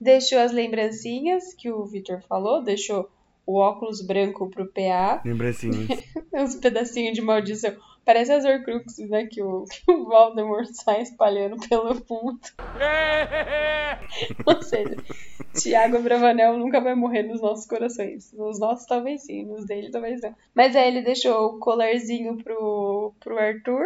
deixou 0.00 0.38
as 0.38 0.52
lembrancinhas 0.52 1.54
que 1.54 1.70
o 1.70 1.84
Victor 1.84 2.22
falou, 2.22 2.62
deixou 2.62 3.10
o 3.46 3.56
óculos 3.56 4.02
branco 4.02 4.50
pro 4.50 4.66
PA, 4.66 5.22
Lembrancinhas. 5.24 5.88
uns 6.34 6.56
pedacinhos 6.56 7.14
de 7.14 7.22
maldição. 7.22 7.74
Parece 8.04 8.32
as 8.32 8.44
Horcruxes, 8.44 9.08
né? 9.08 9.26
Que 9.26 9.42
o, 9.42 9.64
que 9.68 9.90
o 9.90 10.04
Voldemort 10.04 10.68
sai 10.72 11.02
espalhando 11.02 11.56
pelo 11.68 11.94
mundo. 11.94 12.40
Ou 14.46 14.62
seja, 14.62 14.96
Tiago 15.54 15.98
Bravanel 16.00 16.58
nunca 16.58 16.80
vai 16.80 16.94
morrer 16.94 17.22
nos 17.22 17.40
nossos 17.40 17.66
corações. 17.66 18.32
Nos 18.32 18.58
nossos, 18.58 18.86
talvez 18.86 19.22
sim. 19.22 19.44
Nos 19.44 19.66
dele, 19.66 19.90
talvez 19.90 20.20
não. 20.20 20.34
Mas 20.54 20.76
aí 20.76 20.88
ele 20.88 21.02
deixou 21.02 21.46
o 21.46 21.58
colarzinho 21.58 22.36
pro, 22.36 23.12
pro 23.20 23.38
Arthur 23.38 23.84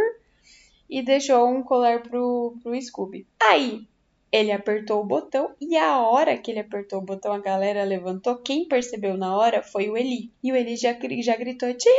e 0.93 1.01
deixou 1.01 1.49
um 1.49 1.63
colar 1.63 2.03
pro, 2.03 2.55
pro 2.63 2.79
Scooby. 2.79 3.27
Aí, 3.41 3.89
ele 4.31 4.53
apertou 4.53 5.01
o 5.01 5.07
botão 5.07 5.55
e 5.59 5.75
a 5.75 6.03
hora 6.03 6.37
que 6.37 6.51
ele 6.51 6.61
apertou 6.61 6.99
o 6.99 7.05
botão, 7.05 7.33
a 7.33 7.39
galera 7.39 7.83
levantou. 7.83 8.37
Quem 8.37 8.69
percebeu 8.69 9.17
na 9.17 9.35
hora 9.35 9.63
foi 9.63 9.89
o 9.89 9.97
Eli. 9.97 10.31
E 10.43 10.53
o 10.53 10.57
Eli 10.57 10.77
já, 10.77 10.95
já 11.23 11.35
gritou: 11.35 11.73
Tiago! 11.73 11.97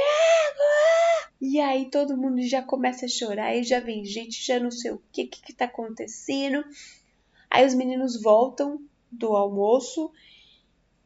E 1.42 1.60
aí 1.60 1.90
todo 1.90 2.16
mundo 2.16 2.40
já 2.44 2.62
começa 2.62 3.08
a 3.08 3.10
chorar 3.10 3.56
e 3.56 3.64
já 3.64 3.80
vem 3.80 4.06
gente, 4.06 4.46
já 4.46 4.60
não 4.60 4.70
sei 4.70 4.92
o 4.92 5.02
que, 5.12 5.26
que, 5.26 5.42
que 5.42 5.54
tá 5.54 5.66
acontecendo. 5.66 6.64
Aí 7.50 7.66
os 7.66 7.74
meninos 7.74 8.22
voltam 8.22 8.80
do 9.12 9.36
almoço 9.36 10.12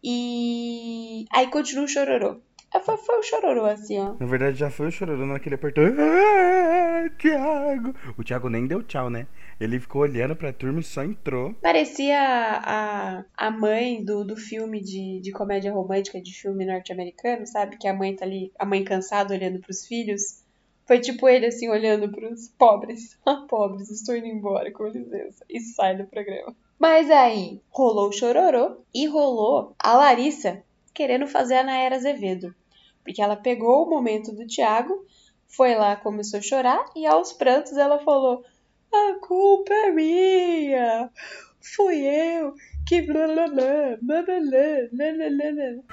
e 0.03 1.25
aí 1.31 1.47
continua 1.47 1.85
o 1.85 1.87
chororô. 1.87 2.41
Aí 2.73 2.81
Foi, 2.81 2.97
foi 2.97 3.19
o 3.19 3.23
chororô 3.23 3.65
assim, 3.65 3.99
ó. 3.99 4.15
Na 4.19 4.25
verdade, 4.25 4.57
já 4.57 4.69
foi 4.69 4.87
o 4.87 4.91
chororô 4.91 5.25
na 5.25 5.33
hora 5.33 5.39
que 5.39 5.47
ele 5.47 5.55
apertou. 5.55 5.85
Ah, 5.85 7.09
Thiago! 7.17 7.93
O 8.17 8.23
Thiago 8.23 8.49
nem 8.49 8.67
deu 8.67 8.83
tchau, 8.83 9.09
né? 9.09 9.27
Ele 9.59 9.79
ficou 9.79 10.01
olhando 10.01 10.35
pra 10.35 10.53
turma 10.53 10.79
e 10.79 10.83
só 10.83 11.03
entrou. 11.03 11.53
Parecia 11.55 12.19
a, 12.19 13.23
a 13.35 13.51
mãe 13.51 14.03
do, 14.03 14.23
do 14.23 14.35
filme 14.35 14.81
de, 14.81 15.19
de 15.21 15.31
comédia 15.31 15.71
romântica, 15.73 16.21
de 16.21 16.33
filme 16.33 16.65
norte-americano, 16.65 17.47
sabe? 17.47 17.77
Que 17.77 17.87
a 17.87 17.93
mãe 17.93 18.15
tá 18.15 18.25
ali, 18.25 18.51
a 18.59 18.65
mãe 18.65 18.83
cansada 18.83 19.33
olhando 19.33 19.59
pros 19.59 19.85
filhos. 19.85 20.43
Foi 20.85 20.99
tipo 20.99 21.27
ele 21.27 21.47
assim, 21.47 21.69
olhando 21.69 22.11
pros 22.11 22.49
pobres. 22.57 23.17
Ah, 23.25 23.45
pobres, 23.47 23.89
estou 23.89 24.15
indo 24.15 24.27
embora, 24.27 24.71
com 24.71 24.87
licença. 24.87 25.43
E 25.49 25.59
sai 25.59 25.97
do 25.97 26.05
programa. 26.05 26.55
Mas 26.79 27.09
aí, 27.09 27.59
rolou 27.69 28.09
o 28.09 28.13
chororô 28.13 28.77
e 28.93 29.07
rolou 29.07 29.75
a 29.79 29.93
Larissa 29.93 30.63
querendo 30.97 31.27
fazer 31.27 31.57
a 31.57 31.63
Nayara 31.63 31.95
Azevedo. 31.95 32.55
Porque 33.03 33.21
ela 33.21 33.35
pegou 33.35 33.85
o 33.85 33.89
momento 33.89 34.31
do 34.33 34.47
Thiago, 34.47 35.05
foi 35.47 35.75
lá, 35.75 35.95
começou 35.95 36.39
a 36.39 36.41
chorar 36.41 36.83
e 36.95 37.05
aos 37.05 37.31
prantos 37.31 37.77
ela 37.77 37.99
falou: 37.99 38.43
A 38.91 39.13
culpa 39.21 39.71
é 39.71 39.91
minha! 39.91 41.11
Fui 41.75 41.97
eu 41.97 42.53
que. 42.87 43.05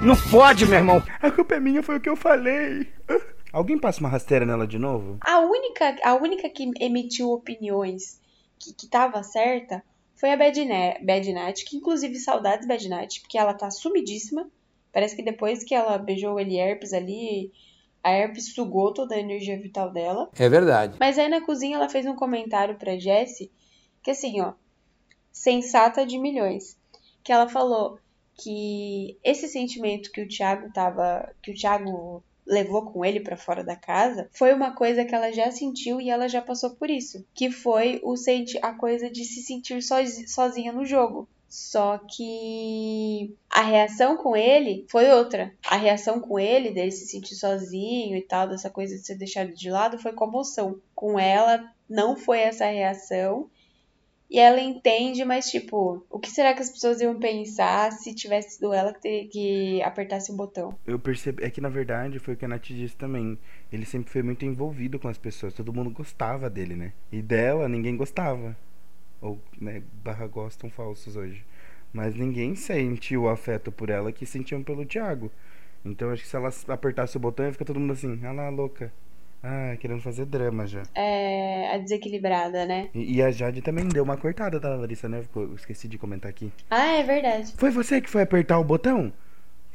Não 0.00 0.16
fode, 0.16 0.66
meu 0.66 0.78
irmão! 0.78 1.02
A 1.20 1.30
culpa 1.30 1.54
é 1.56 1.60
minha, 1.60 1.82
foi 1.82 1.96
o 1.96 2.00
que 2.00 2.08
eu 2.08 2.16
falei. 2.16 2.88
Alguém 3.52 3.78
passa 3.78 4.00
uma 4.00 4.08
rasteira 4.08 4.46
nela 4.46 4.66
de 4.66 4.78
novo? 4.78 5.18
A 5.20 5.40
única, 5.40 5.96
a 6.02 6.14
única 6.14 6.48
que 6.48 6.70
emitiu 6.80 7.30
opiniões 7.30 8.20
que, 8.58 8.72
que 8.72 8.88
tava 8.88 9.22
certa 9.22 9.84
foi 10.16 10.32
a 10.32 10.36
Bad, 10.36 10.64
Ne- 10.64 10.98
Bad 11.04 11.32
Night, 11.32 11.64
que 11.64 11.76
inclusive 11.76 12.16
saudades 12.16 12.66
Bad 12.66 12.88
Night, 12.88 13.20
porque 13.20 13.38
ela 13.38 13.54
tá 13.54 13.70
sumidíssima. 13.70 14.48
Parece 14.94 15.16
que 15.16 15.22
depois 15.22 15.62
que 15.64 15.74
ela 15.74 15.98
beijou 15.98 16.34
o 16.34 16.40
Eli 16.40 16.56
Herpes 16.56 16.92
ali, 16.94 17.52
a 18.02 18.10
Herpes 18.12 18.54
sugou 18.54 18.94
toda 18.94 19.14
a 19.16 19.18
energia 19.18 19.60
vital 19.60 19.90
dela. 19.90 20.30
É 20.38 20.48
verdade. 20.48 20.96
Mas 21.00 21.18
aí 21.18 21.28
na 21.28 21.40
cozinha 21.44 21.76
ela 21.76 21.88
fez 21.88 22.06
um 22.06 22.14
comentário 22.14 22.76
pra 22.76 22.96
Jessie, 22.96 23.50
que 24.02 24.12
assim, 24.12 24.40
ó, 24.40 24.52
sensata 25.32 26.06
de 26.06 26.18
milhões, 26.18 26.78
que 27.22 27.32
ela 27.32 27.48
falou 27.48 27.98
que 28.36 29.18
esse 29.22 29.48
sentimento 29.48 30.10
que 30.10 30.22
o 30.22 30.28
Thiago 30.28 30.72
tava, 30.72 31.32
que 31.42 31.50
o 31.50 31.54
Thiago 31.54 32.22
levou 32.46 32.82
com 32.84 33.04
ele 33.04 33.20
pra 33.20 33.36
fora 33.36 33.64
da 33.64 33.74
casa, 33.74 34.28
foi 34.32 34.52
uma 34.52 34.72
coisa 34.72 35.04
que 35.04 35.14
ela 35.14 35.32
já 35.32 35.50
sentiu 35.50 36.00
e 36.00 36.10
ela 36.10 36.28
já 36.28 36.42
passou 36.42 36.70
por 36.70 36.90
isso, 36.90 37.24
que 37.34 37.50
foi 37.50 38.00
o 38.02 38.16
senti 38.16 38.58
a 38.62 38.72
coisa 38.74 39.08
de 39.10 39.24
se 39.24 39.42
sentir 39.42 39.82
sozi- 39.82 40.28
sozinha 40.28 40.72
no 40.72 40.84
jogo. 40.84 41.26
Só 41.54 41.98
que 41.98 43.32
a 43.48 43.62
reação 43.62 44.16
com 44.16 44.36
ele 44.36 44.84
foi 44.90 45.08
outra. 45.12 45.54
A 45.64 45.76
reação 45.76 46.18
com 46.18 46.36
ele, 46.36 46.72
dele 46.72 46.90
se 46.90 47.06
sentir 47.06 47.36
sozinho 47.36 48.16
e 48.16 48.22
tal, 48.22 48.48
dessa 48.48 48.68
coisa 48.68 48.96
de 48.96 49.06
ser 49.06 49.14
deixado 49.14 49.54
de 49.54 49.70
lado, 49.70 49.96
foi 49.96 50.12
comoção. 50.12 50.80
Com 50.96 51.16
ela, 51.16 51.72
não 51.88 52.16
foi 52.16 52.40
essa 52.40 52.66
reação. 52.66 53.48
E 54.28 54.36
ela 54.36 54.60
entende, 54.60 55.24
mas 55.24 55.48
tipo, 55.48 56.04
o 56.10 56.18
que 56.18 56.28
será 56.28 56.54
que 56.54 56.60
as 56.60 56.70
pessoas 56.70 57.00
iam 57.00 57.20
pensar 57.20 57.92
se 57.92 58.12
tivesse 58.12 58.56
sido 58.56 58.72
ela 58.72 58.92
que, 58.92 59.26
que 59.26 59.80
apertasse 59.84 60.32
o 60.32 60.36
botão? 60.36 60.76
Eu 60.84 60.98
percebi. 60.98 61.44
É 61.44 61.50
que 61.50 61.60
na 61.60 61.68
verdade 61.68 62.18
foi 62.18 62.34
o 62.34 62.36
que 62.36 62.44
a 62.44 62.48
Nath 62.48 62.64
disse 62.64 62.96
também. 62.96 63.38
Ele 63.70 63.86
sempre 63.86 64.10
foi 64.10 64.24
muito 64.24 64.44
envolvido 64.44 64.98
com 64.98 65.06
as 65.06 65.18
pessoas. 65.18 65.54
Todo 65.54 65.72
mundo 65.72 65.90
gostava 65.90 66.50
dele, 66.50 66.74
né? 66.74 66.92
E 67.12 67.22
dela, 67.22 67.68
ninguém 67.68 67.96
gostava. 67.96 68.56
Ou, 69.24 69.40
né, 69.58 69.82
barra 70.04 70.26
gostam 70.26 70.68
falsos 70.68 71.16
hoje. 71.16 71.42
Mas 71.90 72.14
ninguém 72.14 72.54
sentiu 72.54 73.22
o 73.22 73.28
afeto 73.30 73.72
por 73.72 73.88
ela 73.88 74.12
que 74.12 74.26
sentiam 74.26 74.62
pelo 74.62 74.84
Thiago. 74.84 75.32
Então 75.82 76.10
acho 76.10 76.22
que 76.22 76.28
se 76.28 76.36
ela 76.36 76.50
apertasse 76.68 77.16
o 77.16 77.20
botão 77.20 77.46
ia 77.46 77.52
ficar 77.52 77.64
todo 77.64 77.80
mundo 77.80 77.94
assim, 77.94 78.20
ah 78.22 78.32
lá, 78.32 78.50
louca. 78.50 78.92
Ah, 79.42 79.76
querendo 79.78 80.02
fazer 80.02 80.26
drama 80.26 80.66
já. 80.66 80.82
É 80.94 81.74
a 81.74 81.78
desequilibrada, 81.78 82.66
né? 82.66 82.90
E, 82.94 83.16
e 83.16 83.22
a 83.22 83.30
Jade 83.30 83.62
também 83.62 83.88
deu 83.88 84.04
uma 84.04 84.16
cortada 84.16 84.60
da 84.60 84.74
Larissa, 84.74 85.08
né? 85.08 85.22
Eu 85.34 85.54
esqueci 85.54 85.88
de 85.88 85.96
comentar 85.96 86.30
aqui. 86.30 86.52
Ah, 86.70 86.96
é 86.98 87.02
verdade. 87.02 87.54
Foi 87.56 87.70
você 87.70 88.00
que 88.02 88.10
foi 88.10 88.22
apertar 88.22 88.58
o 88.58 88.64
botão? 88.64 89.10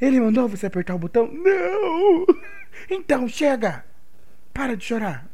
Ele 0.00 0.20
mandou 0.20 0.48
você 0.48 0.66
apertar 0.66 0.94
o 0.94 0.98
botão? 0.98 1.26
Não! 1.26 2.26
Então 2.88 3.28
chega! 3.28 3.84
Para 4.54 4.76
de 4.76 4.84
chorar! 4.84 5.28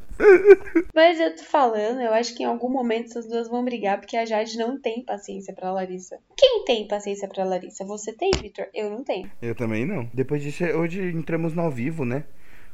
Mas 0.94 1.20
eu 1.20 1.34
tô 1.36 1.42
falando, 1.42 2.00
eu 2.00 2.12
acho 2.12 2.34
que 2.34 2.42
em 2.42 2.46
algum 2.46 2.70
momento 2.70 3.10
essas 3.10 3.26
duas 3.26 3.48
vão 3.48 3.64
brigar, 3.64 3.98
porque 3.98 4.16
a 4.16 4.24
Jade 4.24 4.56
não 4.56 4.80
tem 4.80 5.04
paciência 5.04 5.54
pra 5.54 5.72
Larissa. 5.72 6.18
Quem 6.36 6.64
tem 6.64 6.88
paciência 6.88 7.28
pra 7.28 7.44
Larissa? 7.44 7.84
Você 7.84 8.12
tem, 8.12 8.30
Victor? 8.40 8.66
Eu 8.74 8.90
não 8.90 9.04
tenho. 9.04 9.30
Eu 9.40 9.54
também 9.54 9.84
não. 9.84 10.08
Depois 10.12 10.42
disso, 10.42 10.64
hoje 10.64 11.02
entramos 11.02 11.54
no 11.54 11.62
ao 11.62 11.70
vivo, 11.70 12.04
né? 12.04 12.24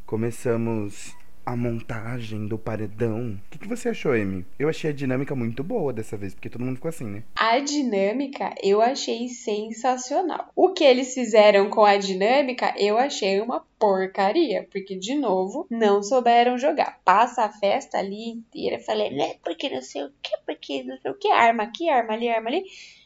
Começamos 0.06 1.14
a 1.44 1.56
montagem 1.56 2.46
do 2.46 2.58
paredão. 2.58 3.38
O 3.46 3.50
que, 3.50 3.58
que 3.58 3.68
você 3.68 3.90
achou, 3.90 4.12
Amy? 4.12 4.44
Eu 4.58 4.68
achei 4.68 4.90
a 4.90 4.94
dinâmica 4.94 5.34
muito 5.34 5.62
boa 5.62 5.92
dessa 5.92 6.16
vez, 6.16 6.34
porque 6.34 6.49
todo 6.49 6.64
mundo 6.64 6.76
ficou 6.76 6.88
assim, 6.88 7.06
né? 7.06 7.22
A 7.34 7.58
dinâmica 7.58 8.54
eu 8.62 8.80
achei 8.80 9.28
sensacional. 9.28 10.50
O 10.54 10.72
que 10.72 10.84
eles 10.84 11.14
fizeram 11.14 11.68
com 11.68 11.84
a 11.84 11.96
dinâmica 11.96 12.75
eu 12.76 12.99
achei 12.99 13.40
uma 13.40 13.64
porcaria, 13.78 14.68
porque 14.70 14.94
de 14.94 15.14
novo 15.14 15.66
não 15.68 16.02
souberam 16.02 16.56
jogar. 16.56 17.00
Passa 17.04 17.44
a 17.44 17.52
festa 17.52 17.99
ali 17.99 18.30
inteira, 18.30 18.78
falei, 18.78 19.11
né? 19.11 19.34
Porque 19.42 19.68
não 19.68 19.82
sei 19.82 20.04
o 20.04 20.12
que, 20.22 20.37
porque 20.46 20.84
não 20.84 20.96
sei 20.99 21.11
o 21.11 21.14
que, 21.14 21.28
arma 21.28 21.64
aqui, 21.64 21.88
arma 21.88 22.12
ali, 22.12 22.28
arma 22.28 22.49
ali. 22.49 22.64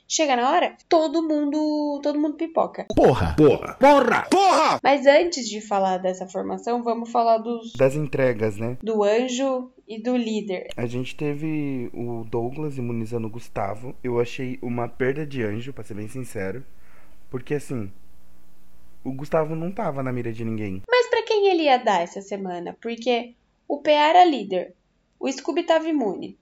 Chega 0.09 0.37
na 0.37 0.49
hora, 0.51 0.77
todo 0.89 1.21
mundo, 1.23 2.01
todo 2.01 2.19
mundo 2.19 2.37
pipoca. 2.37 2.87
Porra! 2.95 3.35
Porra! 3.37 3.75
Porra! 3.75 4.23
Porra! 4.31 4.79
Mas 4.81 5.05
antes 5.05 5.49
de 5.49 5.61
falar 5.61 5.99
dessa 5.99 6.29
formação, 6.29 6.83
vamos 6.83 7.11
falar 7.11 7.39
dos 7.39 7.73
Das 7.73 7.97
entregas, 7.97 8.57
né? 8.57 8.79
do 8.81 9.03
anjo 9.03 9.73
e 9.87 10.01
do 10.01 10.17
líder. 10.17 10.69
A 10.77 10.87
gente 10.87 11.17
teve 11.17 11.91
o 11.93 12.25
Douglas 12.25 12.79
imunizando 12.79 13.27
o 13.27 13.31
Gustavo. 13.31 13.97
Eu 14.03 14.21
achei 14.21 14.59
uma 14.63 14.89
perda 14.89 15.27
de 15.27 15.43
anjo, 15.43 15.73
pra 15.73 15.83
ser 15.83 15.95
bem 15.95 16.07
sincero. 16.09 16.65
Porque 17.29 17.55
assim, 17.55 17.91
o 19.03 19.13
Gustavo 19.13 19.57
não 19.57 19.73
tava 19.73 20.05
na 20.05 20.13
mira 20.13 20.33
de 20.33 20.45
ninguém. 20.45 20.83
Mas 20.89 21.09
pra 21.09 21.23
quem 21.25 21.49
ele 21.49 21.65
ia 21.65 21.79
dar 21.79 22.03
essa 22.03 22.23
semana? 22.23 22.77
Porque 22.81 23.35
o 23.67 23.79
PA 23.83 23.91
era 23.91 24.25
líder, 24.25 24.73
o 25.19 25.31
Scooby 25.31 25.65
tava 25.65 25.89
imune. 25.89 26.39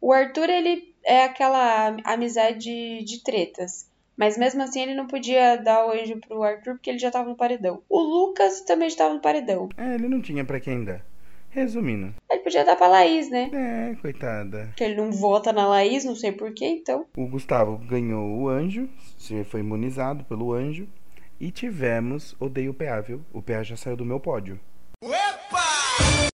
O 0.00 0.12
Arthur, 0.12 0.48
ele 0.50 0.94
é 1.08 1.24
aquela 1.24 1.96
amizade 2.04 3.02
de 3.02 3.22
tretas. 3.24 3.88
Mas 4.14 4.36
mesmo 4.36 4.62
assim 4.62 4.82
ele 4.82 4.94
não 4.94 5.06
podia 5.06 5.56
dar 5.56 5.86
o 5.86 5.92
anjo 5.92 6.18
pro 6.18 6.42
Arthur 6.42 6.74
porque 6.74 6.90
ele 6.90 6.98
já 6.98 7.10
tava 7.10 7.28
no 7.28 7.36
paredão. 7.36 7.82
O 7.88 8.00
Lucas 8.00 8.60
também 8.60 8.88
estava 8.88 9.14
no 9.14 9.20
paredão. 9.20 9.68
É, 9.76 9.94
ele 9.94 10.08
não 10.08 10.20
tinha 10.20 10.44
pra 10.44 10.60
quem 10.60 10.84
dar. 10.84 11.04
Resumindo. 11.50 12.14
Ele 12.30 12.42
podia 12.42 12.64
dar 12.64 12.76
pra 12.76 12.88
Laís, 12.88 13.30
né? 13.30 13.50
É, 13.52 13.94
coitada. 14.02 14.66
Porque 14.66 14.84
ele 14.84 14.96
não 14.96 15.10
vota 15.10 15.50
na 15.50 15.66
Laís, 15.66 16.04
não 16.04 16.14
sei 16.14 16.30
porquê, 16.30 16.66
então. 16.66 17.06
O 17.16 17.26
Gustavo 17.26 17.78
ganhou 17.78 18.28
o 18.28 18.48
anjo, 18.48 18.86
foi 19.46 19.60
imunizado 19.60 20.24
pelo 20.24 20.52
anjo. 20.52 20.86
E 21.40 21.50
tivemos 21.50 22.36
Odeio 22.38 22.72
o 22.72 22.74
PA, 22.74 23.00
viu? 23.00 23.22
O 23.32 23.40
PA 23.40 23.62
já 23.62 23.76
saiu 23.76 23.96
do 23.96 24.04
meu 24.04 24.20
pódio. 24.20 24.60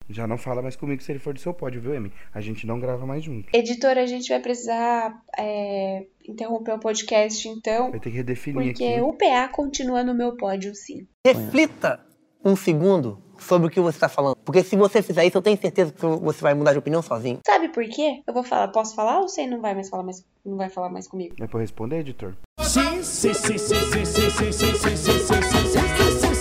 Já 0.08 0.26
não 0.26 0.36
fala 0.36 0.60
mais 0.60 0.76
comigo 0.76 1.02
se 1.02 1.10
ele 1.10 1.18
for 1.18 1.32
do 1.32 1.40
seu 1.40 1.54
pódio, 1.54 1.80
viu, 1.80 1.96
Amy? 1.96 2.12
A 2.32 2.40
gente 2.40 2.66
não 2.66 2.78
grava 2.78 3.06
mais 3.06 3.24
junto. 3.24 3.48
Editora, 3.52 4.02
a 4.02 4.06
gente 4.06 4.28
vai 4.28 4.40
precisar 4.40 5.22
é, 5.38 6.04
interromper 6.28 6.72
o 6.72 6.78
podcast, 6.78 7.48
então. 7.48 7.90
Vai 7.90 8.00
ter 8.00 8.10
que 8.10 8.16
redefinir 8.16 8.72
Porque 8.72 8.84
aqui. 8.84 9.00
o 9.00 9.12
PA 9.12 9.48
continua 9.48 10.02
no 10.04 10.14
meu 10.14 10.36
pódio, 10.36 10.74
sim. 10.74 11.06
Reflita 11.26 12.00
um 12.44 12.54
segundo 12.54 13.18
sobre 13.38 13.68
o 13.68 13.70
que 13.70 13.80
você 13.80 13.96
está 13.96 14.08
falando. 14.08 14.36
Porque 14.44 14.62
se 14.62 14.76
você 14.76 15.02
fizer 15.02 15.24
isso, 15.24 15.38
eu 15.38 15.42
tenho 15.42 15.58
certeza 15.58 15.92
que 15.92 16.00
você 16.00 16.40
vai 16.40 16.54
mudar 16.54 16.72
de 16.72 16.78
opinião 16.78 17.02
sozinho. 17.02 17.40
Sabe 17.46 17.68
por 17.68 17.84
quê? 17.84 18.22
Eu 18.26 18.34
vou 18.34 18.44
falar, 18.44 18.68
posso 18.68 18.94
falar 18.94 19.20
ou 19.20 19.28
você 19.28 19.46
não 19.46 19.60
vai 19.60 19.74
mais 19.74 19.88
falar 19.88 20.02
mais, 20.02 20.24
não 20.44 20.56
vai 20.56 20.68
falar 20.68 20.90
mais 20.90 21.08
comigo? 21.08 21.34
É 21.40 21.46
pra 21.46 21.56
eu 21.56 21.62
responder, 21.62 22.00
editor? 22.00 22.34
Sim, 22.60 23.02
sim, 23.02 23.32
sim, 23.32 23.58
sim, 23.58 23.58
sim, 23.58 24.04
sim, 24.04 24.30
sim, 24.30 24.52
sim, 24.52 24.52
sim, 24.52 24.96
sim, 24.96 24.96
sim, 24.96 25.16
sim, 25.16 25.42
sim, 25.42 26.18
sim, 26.20 26.33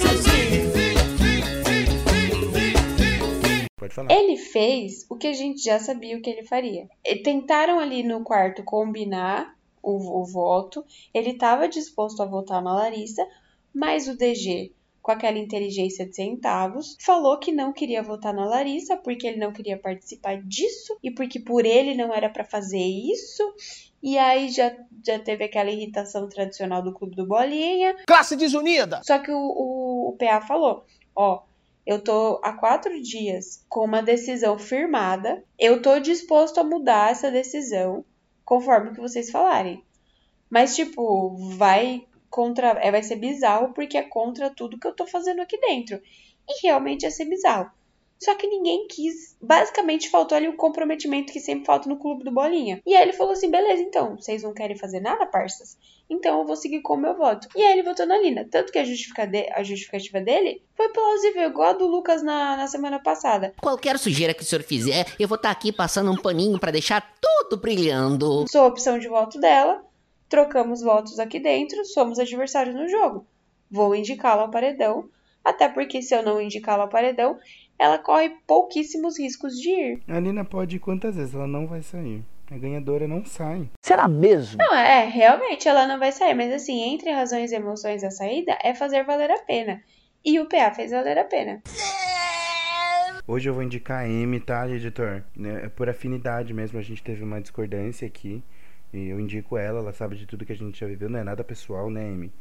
Pode 3.83 3.95
falar. 3.95 4.11
Ele 4.13 4.37
fez 4.37 5.05
o 5.09 5.17
que 5.17 5.27
a 5.27 5.33
gente 5.33 5.61
já 5.61 5.77
sabia 5.77 6.17
o 6.17 6.21
que 6.21 6.29
ele 6.29 6.43
faria. 6.43 6.87
E 7.03 7.17
tentaram 7.17 7.79
ali 7.79 8.01
no 8.01 8.23
quarto 8.23 8.63
combinar 8.63 9.57
o, 9.81 10.21
o 10.21 10.25
voto. 10.25 10.85
Ele 11.13 11.31
estava 11.31 11.67
disposto 11.67 12.23
a 12.23 12.25
votar 12.25 12.61
na 12.63 12.73
Larissa, 12.73 13.27
mas 13.73 14.07
o 14.07 14.15
DG, 14.15 14.71
com 15.01 15.11
aquela 15.11 15.37
inteligência 15.37 16.05
de 16.05 16.15
centavos, 16.15 16.95
falou 17.01 17.37
que 17.37 17.51
não 17.51 17.73
queria 17.73 18.01
votar 18.01 18.33
na 18.33 18.45
Larissa 18.45 18.95
porque 18.95 19.27
ele 19.27 19.37
não 19.37 19.51
queria 19.51 19.77
participar 19.77 20.41
disso 20.41 20.97
e 21.03 21.11
porque 21.11 21.41
por 21.41 21.65
ele 21.65 21.93
não 21.93 22.13
era 22.13 22.29
para 22.29 22.45
fazer 22.45 22.79
isso. 22.79 23.43
E 24.01 24.17
aí 24.17 24.49
já, 24.49 24.73
já 25.05 25.19
teve 25.19 25.43
aquela 25.43 25.69
irritação 25.69 26.29
tradicional 26.29 26.81
do 26.81 26.93
Clube 26.93 27.17
do 27.17 27.27
Bolinha. 27.27 27.97
Classe 28.07 28.37
desunida! 28.37 29.01
Só 29.03 29.19
que 29.19 29.31
o, 29.31 29.37
o, 29.37 30.09
o 30.09 30.17
PA 30.17 30.39
falou: 30.39 30.85
ó, 31.13 31.41
eu 31.85 32.01
tô 32.01 32.39
há 32.43 32.53
quatro 32.53 33.01
dias 33.01 33.65
com 33.67 33.85
uma 33.85 34.01
decisão 34.01 34.57
firmada, 34.57 35.43
eu 35.59 35.81
tô 35.81 35.99
disposto 35.99 36.59
a 36.59 36.63
mudar 36.63 37.11
essa 37.11 37.29
decisão 37.29 38.05
conforme 38.45 38.89
o 38.89 38.93
que 38.93 39.01
vocês 39.01 39.29
falarem. 39.29 39.83
Mas, 40.49 40.75
tipo, 40.75 41.35
vai 41.57 42.05
contra. 42.29 42.69
É, 42.81 42.91
vai 42.91 43.03
ser 43.03 43.15
bizarro 43.15 43.73
porque 43.73 43.97
é 43.97 44.03
contra 44.03 44.49
tudo 44.49 44.79
que 44.79 44.87
eu 44.87 44.95
tô 44.95 45.05
fazendo 45.05 45.41
aqui 45.41 45.59
dentro. 45.59 46.01
E 46.47 46.67
realmente 46.67 47.03
ia 47.03 47.11
ser 47.11 47.25
bizarro. 47.25 47.71
Só 48.23 48.35
que 48.35 48.47
ninguém 48.47 48.87
quis. 48.87 49.35
Basicamente, 49.41 50.09
faltou 50.09 50.37
ali 50.37 50.47
o 50.47 50.55
comprometimento 50.55 51.33
que 51.33 51.41
sempre 51.41 51.65
falta 51.65 51.89
no 51.89 51.97
clube 51.97 52.23
do 52.23 52.31
Bolinha. 52.31 52.81
E 52.85 52.95
aí 52.95 53.03
ele 53.03 53.13
falou 53.13 53.33
assim: 53.33 53.51
beleza, 53.51 53.81
então, 53.81 54.15
vocês 54.15 54.43
não 54.43 54.53
querem 54.53 54.77
fazer 54.77 55.01
nada, 55.01 55.25
parças? 55.25 55.77
Então 56.09 56.39
eu 56.39 56.45
vou 56.45 56.55
seguir 56.55 56.81
com 56.81 56.93
o 56.93 56.97
meu 56.97 57.17
voto. 57.17 57.49
E 57.53 57.61
aí 57.61 57.73
ele 57.73 57.83
votou 57.83 58.05
na 58.05 58.17
Lina. 58.17 58.47
Tanto 58.49 58.71
que 58.71 58.79
a, 58.79 58.81
a 58.81 59.63
justificativa 59.63 60.21
dele 60.21 60.63
foi 60.75 60.87
plausível, 60.89 61.49
igual 61.49 61.69
a 61.69 61.73
do 61.73 61.85
Lucas 61.85 62.23
na, 62.23 62.55
na 62.55 62.67
semana 62.67 62.99
passada. 62.99 63.53
Qualquer 63.61 63.99
sujeira 63.99 64.33
que 64.33 64.43
o 64.43 64.45
senhor 64.45 64.63
fizer, 64.63 65.05
eu 65.19 65.27
vou 65.27 65.35
estar 65.35 65.51
aqui 65.51 65.73
passando 65.73 66.11
um 66.11 66.17
paninho 66.17 66.59
pra 66.59 66.71
deixar 66.71 67.13
tudo 67.19 67.59
brilhando. 67.59 68.45
Sou 68.49 68.61
a 68.61 68.67
opção 68.67 68.97
de 68.97 69.07
voto 69.09 69.37
dela, 69.37 69.83
trocamos 70.29 70.81
votos 70.81 71.19
aqui 71.19 71.39
dentro, 71.39 71.83
somos 71.83 72.19
adversários 72.19 72.75
no 72.75 72.87
jogo. 72.87 73.25
Vou 73.69 73.93
indicá-la 73.93 74.43
ao 74.43 74.51
paredão, 74.51 75.09
até 75.43 75.67
porque 75.67 76.01
se 76.01 76.15
eu 76.15 76.23
não 76.23 76.39
indicá-la 76.39 76.83
ao 76.83 76.89
paredão, 76.89 77.37
ela 77.77 77.97
corre 77.97 78.29
pouquíssimos 78.47 79.17
riscos 79.19 79.59
de 79.59 79.69
ir. 79.69 80.01
A 80.07 80.19
Nina 80.19 80.45
pode 80.45 80.75
ir 80.75 80.79
quantas 80.79 81.15
vezes, 81.15 81.33
ela 81.33 81.47
não 81.47 81.67
vai 81.67 81.81
sair. 81.81 82.23
A 82.51 82.57
ganhadora 82.57 83.07
não 83.07 83.25
sai. 83.25 83.69
Será 83.81 84.07
mesmo? 84.07 84.57
Não, 84.59 84.75
é, 84.75 85.05
realmente 85.05 85.67
ela 85.67 85.87
não 85.87 85.97
vai 85.97 86.11
sair, 86.11 86.33
mas 86.35 86.51
assim, 86.53 86.81
entre 86.93 87.11
razões 87.11 87.51
e 87.51 87.55
emoções 87.55 88.03
a 88.03 88.11
saída 88.11 88.57
é 88.61 88.75
fazer 88.75 89.03
valer 89.03 89.31
a 89.31 89.39
pena. 89.39 89.81
E 90.23 90.39
o 90.39 90.45
PA 90.47 90.71
fez 90.73 90.91
valer 90.91 91.17
a 91.17 91.23
pena. 91.23 91.61
Hoje 93.25 93.49
eu 93.49 93.53
vou 93.53 93.63
indicar 93.63 94.01
a 94.03 94.05
Amy, 94.05 94.39
tá, 94.39 94.69
editor? 94.69 95.23
Né, 95.35 95.61
É 95.65 95.69
por 95.69 95.89
afinidade 95.89 96.53
mesmo, 96.53 96.77
a 96.77 96.81
gente 96.81 97.01
teve 97.01 97.23
uma 97.23 97.39
discordância 97.41 98.05
aqui. 98.05 98.43
E 98.93 99.07
eu 99.07 99.19
indico 99.19 99.57
ela, 99.57 99.79
ela 99.79 99.93
sabe 99.93 100.15
de 100.15 100.25
tudo 100.27 100.45
que 100.45 100.51
a 100.51 100.55
gente 100.55 100.79
já 100.79 100.85
viveu, 100.85 101.09
não 101.09 101.19
é 101.19 101.23
nada 101.23 101.43
pessoal, 101.43 101.89
né, 101.89 102.01
Amy? 102.05 102.31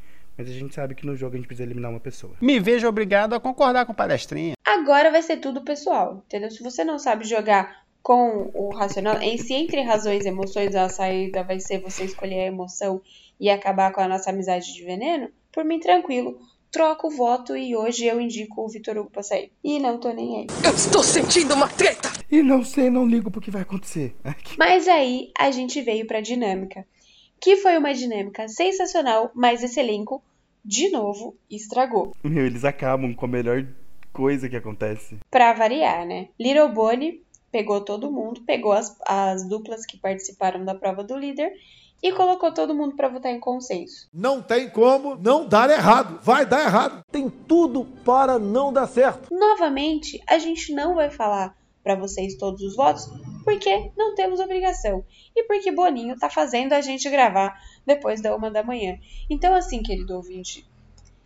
Mas 0.42 0.50
a 0.50 0.58
gente 0.58 0.74
sabe 0.74 0.96
que 0.96 1.06
no 1.06 1.14
jogo 1.14 1.34
a 1.34 1.36
gente 1.36 1.46
precisa 1.46 1.62
eliminar 1.62 1.88
uma 1.88 2.00
pessoa. 2.00 2.34
Me 2.40 2.58
vejo 2.58 2.88
obrigado 2.88 3.32
a 3.32 3.38
concordar 3.38 3.86
com 3.86 3.92
o 3.92 3.94
palestrinha. 3.94 4.54
Agora 4.64 5.08
vai 5.08 5.22
ser 5.22 5.36
tudo 5.36 5.62
pessoal, 5.62 6.24
entendeu? 6.26 6.50
Se 6.50 6.64
você 6.64 6.82
não 6.82 6.98
sabe 6.98 7.24
jogar 7.24 7.84
com 8.02 8.50
o 8.52 8.70
racional, 8.74 9.22
em 9.22 9.38
si, 9.38 9.54
entre 9.54 9.82
razões 9.82 10.24
e 10.24 10.28
emoções, 10.28 10.74
a 10.74 10.88
saída 10.88 11.44
vai 11.44 11.60
ser 11.60 11.80
você 11.80 12.02
escolher 12.02 12.40
a 12.40 12.46
emoção 12.46 13.00
e 13.38 13.48
acabar 13.48 13.92
com 13.92 14.00
a 14.00 14.08
nossa 14.08 14.30
amizade 14.30 14.74
de 14.74 14.84
veneno, 14.84 15.28
por 15.52 15.64
mim, 15.64 15.78
tranquilo. 15.78 16.40
Troca 16.72 17.06
o 17.06 17.10
voto 17.10 17.56
e 17.56 17.76
hoje 17.76 18.06
eu 18.06 18.20
indico 18.20 18.62
o 18.62 18.68
Vitor 18.68 18.98
Hugo 18.98 19.10
pra 19.10 19.22
sair. 19.22 19.52
E 19.62 19.78
não 19.78 20.00
tô 20.00 20.10
nem 20.10 20.38
aí. 20.38 20.46
Eu 20.64 20.74
estou 20.74 21.04
sentindo 21.04 21.54
uma 21.54 21.68
treta! 21.68 22.10
E 22.28 22.42
não 22.42 22.64
sei, 22.64 22.90
não 22.90 23.06
ligo 23.06 23.30
pro 23.30 23.40
que 23.40 23.50
vai 23.50 23.62
acontecer. 23.62 24.16
Mas 24.58 24.88
aí 24.88 25.30
a 25.38 25.52
gente 25.52 25.80
veio 25.82 26.04
pra 26.04 26.20
dinâmica, 26.20 26.84
que 27.42 27.56
foi 27.56 27.76
uma 27.76 27.92
dinâmica 27.92 28.46
sensacional, 28.46 29.32
mas 29.34 29.64
esse 29.64 29.80
elenco, 29.80 30.22
de 30.64 30.90
novo, 30.90 31.36
estragou. 31.50 32.12
Meu, 32.22 32.46
eles 32.46 32.64
acabam 32.64 33.14
com 33.14 33.24
a 33.24 33.28
melhor 33.28 33.66
coisa 34.12 34.48
que 34.48 34.56
acontece. 34.56 35.18
Pra 35.30 35.52
variar, 35.52 36.06
né? 36.06 36.28
Little 36.38 36.68
Bonnie 36.68 37.22
pegou 37.50 37.80
todo 37.80 38.10
mundo, 38.10 38.42
pegou 38.46 38.72
as, 38.72 38.96
as 39.06 39.46
duplas 39.48 39.84
que 39.84 39.98
participaram 39.98 40.64
da 40.64 40.74
prova 40.74 41.04
do 41.04 41.16
líder 41.16 41.52
e 42.02 42.12
colocou 42.12 42.52
todo 42.52 42.74
mundo 42.74 42.96
pra 42.96 43.08
votar 43.08 43.30
em 43.30 43.38
consenso. 43.38 44.08
Não 44.12 44.42
tem 44.42 44.68
como 44.68 45.14
não 45.16 45.46
dar 45.46 45.70
errado. 45.70 46.18
Vai 46.22 46.44
dar 46.44 46.64
errado. 46.64 47.04
Tem 47.12 47.30
tudo 47.30 47.84
para 48.04 48.38
não 48.38 48.72
dar 48.72 48.88
certo. 48.88 49.28
Novamente, 49.32 50.20
a 50.28 50.38
gente 50.38 50.74
não 50.74 50.94
vai 50.96 51.10
falar 51.10 51.56
pra 51.84 51.94
vocês 51.94 52.36
todos 52.36 52.62
os 52.62 52.74
votos, 52.74 53.08
porque 53.42 53.90
não 53.96 54.14
temos 54.14 54.40
obrigação. 54.40 55.04
E 55.34 55.44
porque 55.44 55.72
Boninho 55.72 56.18
tá 56.18 56.28
fazendo 56.28 56.72
a 56.72 56.80
gente 56.80 57.08
gravar 57.10 57.60
depois 57.86 58.20
da 58.20 58.34
uma 58.34 58.50
da 58.50 58.62
manhã. 58.62 58.98
Então, 59.28 59.54
assim, 59.54 59.82
querido 59.82 60.14
ouvinte, 60.14 60.66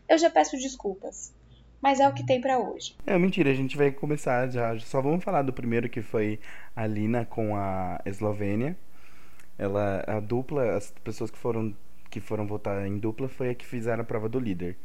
eu 0.08 0.18
já 0.18 0.30
peço 0.30 0.56
desculpas. 0.56 1.34
Mas 1.80 2.00
é 2.00 2.08
o 2.08 2.14
que 2.14 2.24
tem 2.24 2.40
pra 2.40 2.58
hoje. 2.58 2.96
É 3.06 3.18
mentira, 3.18 3.50
a 3.50 3.54
gente 3.54 3.76
vai 3.76 3.90
começar 3.90 4.50
já. 4.50 4.78
Só 4.80 5.00
vamos 5.00 5.22
falar 5.22 5.42
do 5.42 5.52
primeiro 5.52 5.88
que 5.88 6.02
foi 6.02 6.40
a 6.74 6.86
Lina 6.86 7.24
com 7.24 7.54
a 7.54 8.00
Eslovênia. 8.04 8.76
Ela, 9.58 10.02
a 10.06 10.20
dupla, 10.20 10.76
as 10.76 10.90
pessoas 11.04 11.30
que 11.30 11.38
foram 11.38 11.74
que 12.10 12.20
foram 12.20 12.46
votar 12.46 12.86
em 12.86 12.98
dupla 12.98 13.28
foi 13.28 13.50
a 13.50 13.54
que 13.54 13.66
fizeram 13.66 14.02
a 14.02 14.04
prova 14.04 14.28
do 14.28 14.38
líder. 14.38 14.76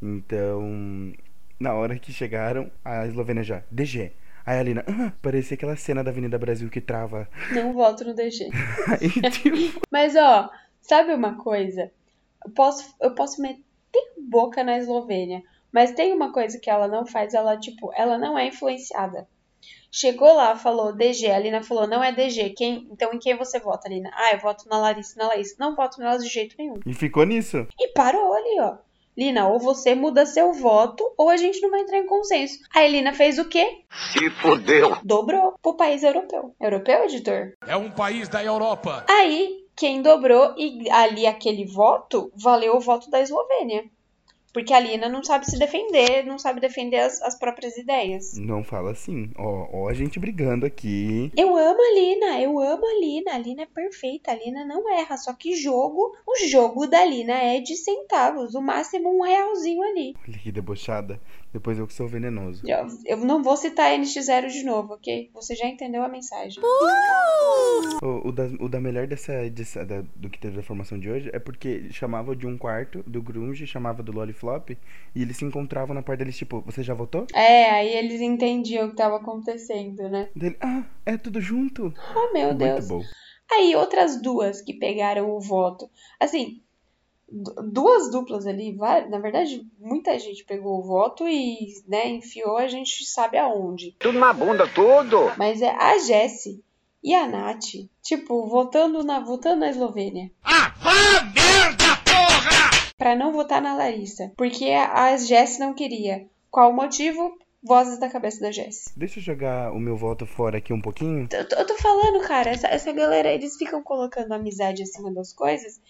Então, 0.00 1.12
na 1.58 1.74
hora 1.74 1.98
que 1.98 2.12
chegaram, 2.12 2.70
a 2.84 3.06
Eslovênia 3.06 3.42
já, 3.42 3.62
DG. 3.70 4.12
Aí 4.48 4.60
a 4.60 4.62
Lina, 4.62 4.82
ah, 4.88 5.12
parecia 5.20 5.56
aquela 5.56 5.76
cena 5.76 6.02
da 6.02 6.10
Avenida 6.10 6.38
Brasil 6.38 6.70
que 6.70 6.80
trava. 6.80 7.28
Não 7.54 7.74
voto 7.74 8.02
no 8.02 8.14
DG. 8.14 8.48
Aí, 8.88 9.10
tipo, 9.30 9.54
Mas 9.92 10.16
ó, 10.16 10.48
sabe 10.80 11.12
uma 11.12 11.36
coisa? 11.36 11.92
Eu 12.42 12.50
posso, 12.52 12.96
eu 12.98 13.14
posso 13.14 13.42
meter 13.42 13.60
boca 14.16 14.64
na 14.64 14.78
Eslovênia, 14.78 15.42
mas 15.70 15.92
tem 15.92 16.14
uma 16.14 16.32
coisa 16.32 16.58
que 16.58 16.70
ela 16.70 16.88
não 16.88 17.04
faz, 17.04 17.34
ela 17.34 17.58
tipo, 17.58 17.92
ela 17.94 18.16
não 18.16 18.38
é 18.38 18.46
influenciada. 18.46 19.28
Chegou 19.92 20.32
lá, 20.32 20.56
falou 20.56 20.94
DG, 20.94 21.30
a 21.30 21.38
Lina 21.38 21.62
falou, 21.62 21.86
não 21.86 22.02
é 22.02 22.10
DG, 22.10 22.50
quem, 22.56 22.88
então 22.90 23.12
em 23.12 23.18
quem 23.18 23.36
você 23.36 23.60
vota, 23.60 23.86
Lina? 23.86 24.10
Ah, 24.14 24.32
eu 24.32 24.38
voto 24.38 24.66
na 24.66 24.78
Larissa, 24.78 25.14
na 25.18 25.28
Laís. 25.28 25.58
Não 25.58 25.76
voto 25.76 26.00
nelas 26.00 26.24
de 26.24 26.30
jeito 26.30 26.54
nenhum. 26.58 26.80
e 26.86 26.94
ficou 26.94 27.24
nisso. 27.24 27.66
E 27.78 27.88
parou 27.88 28.32
ali, 28.32 28.60
ó. 28.60 28.78
Lina, 29.18 29.48
ou 29.48 29.58
você 29.58 29.96
muda 29.96 30.24
seu 30.24 30.52
voto, 30.52 31.02
ou 31.18 31.28
a 31.28 31.36
gente 31.36 31.60
não 31.60 31.70
vai 31.70 31.80
entrar 31.80 31.98
em 31.98 32.06
consenso. 32.06 32.60
Aí 32.72 32.88
Lina 32.88 33.12
fez 33.12 33.36
o 33.36 33.48
quê? 33.48 33.82
Se 34.12 34.30
fodeu. 34.30 34.96
Dobrou 35.02 35.56
pro 35.60 35.74
país 35.74 36.04
europeu. 36.04 36.54
Europeu, 36.60 37.02
editor? 37.02 37.52
É 37.66 37.76
um 37.76 37.90
país 37.90 38.28
da 38.28 38.44
Europa. 38.44 39.04
Aí, 39.10 39.66
quem 39.74 40.02
dobrou 40.02 40.54
e 40.56 40.88
ali 40.88 41.26
aquele 41.26 41.64
voto 41.64 42.30
valeu 42.36 42.76
o 42.76 42.80
voto 42.80 43.10
da 43.10 43.20
Eslovênia. 43.20 43.86
Porque 44.58 44.74
a 44.74 44.80
Lina 44.80 45.08
não 45.08 45.22
sabe 45.22 45.48
se 45.48 45.56
defender, 45.56 46.26
não 46.26 46.36
sabe 46.36 46.58
defender 46.58 46.98
as, 46.98 47.22
as 47.22 47.38
próprias 47.38 47.76
ideias. 47.76 48.36
Não 48.36 48.64
fala 48.64 48.90
assim. 48.90 49.30
Ó, 49.38 49.68
ó, 49.72 49.88
a 49.88 49.94
gente 49.94 50.18
brigando 50.18 50.66
aqui. 50.66 51.30
Eu 51.36 51.56
amo 51.56 51.80
a 51.80 51.94
Lina, 51.94 52.40
eu 52.40 52.58
amo 52.58 52.84
a 52.84 53.00
Lina. 53.00 53.34
A 53.34 53.38
Lina 53.38 53.62
é 53.62 53.66
perfeita, 53.66 54.32
a 54.32 54.34
Lina 54.34 54.64
não 54.64 54.92
erra. 54.92 55.16
Só 55.16 55.32
que 55.32 55.54
jogo, 55.54 56.12
o 56.26 56.48
jogo 56.48 56.88
da 56.88 57.04
Lina 57.04 57.34
é 57.34 57.60
de 57.60 57.76
centavos, 57.76 58.56
o 58.56 58.60
máximo 58.60 59.16
um 59.16 59.22
realzinho 59.22 59.80
ali. 59.80 60.16
Olha 60.26 60.38
que 60.38 60.50
debochada. 60.50 61.20
Depois 61.58 61.76
eu 61.76 61.88
que 61.88 61.92
sou 61.92 62.06
venenoso. 62.06 62.62
Eu, 62.64 62.86
eu 63.04 63.16
não 63.18 63.42
vou 63.42 63.56
citar 63.56 63.90
NX0 63.98 64.48
de 64.48 64.62
novo, 64.62 64.94
ok? 64.94 65.28
Você 65.34 65.56
já 65.56 65.66
entendeu 65.66 66.04
a 66.04 66.08
mensagem. 66.08 66.62
O, 68.00 68.28
o, 68.28 68.32
da, 68.32 68.44
o 68.60 68.68
da 68.68 68.80
melhor 68.80 69.08
dessa 69.08 69.44
edição 69.44 69.84
da- 69.84 70.04
do 70.14 70.30
que 70.30 70.38
teve 70.38 70.56
da 70.56 70.62
formação 70.62 70.96
de 71.00 71.10
hoje 71.10 71.30
é 71.32 71.38
porque 71.40 71.90
chamava 71.90 72.36
de 72.36 72.46
um 72.46 72.56
quarto 72.56 73.02
do 73.04 73.20
Grunge, 73.20 73.66
chamava 73.66 74.04
do 74.04 74.12
Loliflop, 74.12 74.70
e 75.14 75.22
eles 75.22 75.36
se 75.36 75.44
encontravam 75.44 75.94
na 75.96 76.02
parte 76.02 76.20
deles, 76.20 76.36
tipo, 76.36 76.60
você 76.64 76.80
já 76.84 76.94
votou? 76.94 77.26
É, 77.34 77.70
aí 77.70 77.88
eles 77.96 78.20
entendiam 78.20 78.86
o 78.86 78.90
que 78.90 78.96
tava 78.96 79.16
acontecendo, 79.16 80.08
né? 80.08 80.28
Dele, 80.36 80.56
ah, 80.60 80.84
é 81.04 81.16
tudo 81.16 81.40
junto. 81.40 81.92
Oh, 82.14 82.32
meu 82.32 82.48
Muito 82.48 82.58
Deus. 82.58 82.86
bom. 82.88 83.02
Aí, 83.50 83.74
outras 83.74 84.22
duas 84.22 84.60
que 84.60 84.74
pegaram 84.74 85.28
o 85.30 85.40
voto. 85.40 85.90
Assim, 86.20 86.62
duas 87.30 88.10
duplas 88.10 88.46
ali, 88.46 88.76
na 89.08 89.18
verdade, 89.18 89.66
muita 89.78 90.18
gente 90.18 90.44
pegou 90.44 90.78
o 90.78 90.82
voto 90.82 91.28
e, 91.28 91.82
né, 91.86 92.08
enfiou 92.08 92.56
a 92.56 92.66
gente 92.66 93.04
sabe 93.04 93.36
aonde. 93.36 93.94
Tudo 93.98 94.18
na 94.18 94.32
bunda, 94.32 94.66
tudo. 94.66 95.32
Mas 95.36 95.60
é 95.60 95.70
a 95.70 95.98
Jessie 95.98 96.62
e 97.02 97.14
a 97.14 97.26
Nath, 97.26 97.86
tipo, 98.02 98.46
votando 98.46 99.04
na, 99.04 99.20
votando 99.20 99.60
na 99.60 99.70
Eslovênia. 99.70 100.30
Ah, 100.42 100.74
vá 100.78 101.22
merda, 101.22 101.96
porra! 102.04 102.92
Pra 102.96 103.14
não 103.14 103.32
votar 103.32 103.62
na 103.62 103.74
Larissa. 103.74 104.32
Porque 104.36 104.70
a 104.70 105.16
Jessie 105.16 105.60
não 105.60 105.74
queria. 105.74 106.26
Qual 106.50 106.70
o 106.70 106.74
motivo? 106.74 107.38
Vozes 107.62 107.98
da 107.98 108.08
cabeça 108.08 108.40
da 108.40 108.52
Jessie. 108.52 108.92
Deixa 108.96 109.18
eu 109.18 109.22
jogar 109.22 109.72
o 109.72 109.80
meu 109.80 109.96
voto 109.96 110.24
fora 110.24 110.58
aqui 110.58 110.72
um 110.72 110.80
pouquinho. 110.80 111.28
Eu 111.32 111.48
tô, 111.48 111.56
eu 111.56 111.66
tô 111.66 111.74
falando, 111.76 112.20
cara, 112.26 112.50
essa, 112.50 112.68
essa 112.68 112.92
galera, 112.92 113.32
eles 113.32 113.56
ficam 113.56 113.82
colocando 113.82 114.32
amizade 114.32 114.82
acima 114.82 115.12
das 115.12 115.32
coisas 115.32 115.80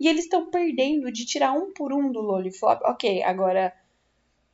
e 0.00 0.08
eles 0.08 0.24
estão 0.24 0.50
perdendo 0.50 1.12
de 1.12 1.26
tirar 1.26 1.52
um 1.52 1.72
por 1.72 1.92
um 1.92 2.10
do 2.10 2.20
Loliflop. 2.20 2.80
Ok, 2.84 3.22
agora 3.22 3.72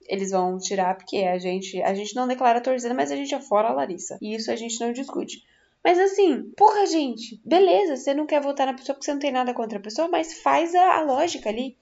eles 0.08 0.32
vão 0.32 0.58
tirar 0.58 0.96
porque 0.96 1.18
a 1.18 1.38
gente, 1.38 1.80
a 1.82 1.94
gente 1.94 2.14
não 2.14 2.26
declara 2.26 2.60
torcida, 2.60 2.92
mas 2.92 3.10
a 3.10 3.16
gente 3.16 3.34
é 3.34 3.40
fora 3.40 3.68
a 3.68 3.72
Larissa. 3.72 4.18
E 4.20 4.34
isso 4.34 4.50
a 4.50 4.56
gente 4.56 4.80
não 4.80 4.92
discute. 4.92 5.44
Mas 5.82 5.98
assim, 5.98 6.50
porra, 6.56 6.86
gente, 6.86 7.40
beleza, 7.44 7.96
você 7.96 8.14
não 8.14 8.26
quer 8.26 8.40
votar 8.40 8.66
na 8.66 8.74
pessoa 8.74 8.94
porque 8.94 9.04
você 9.04 9.12
não 9.12 9.20
tem 9.20 9.30
nada 9.30 9.52
contra 9.52 9.78
a 9.78 9.82
pessoa, 9.82 10.08
mas 10.08 10.40
faz 10.40 10.74
a, 10.74 10.96
a 10.96 11.02
lógica 11.02 11.50
ali. 11.50 11.76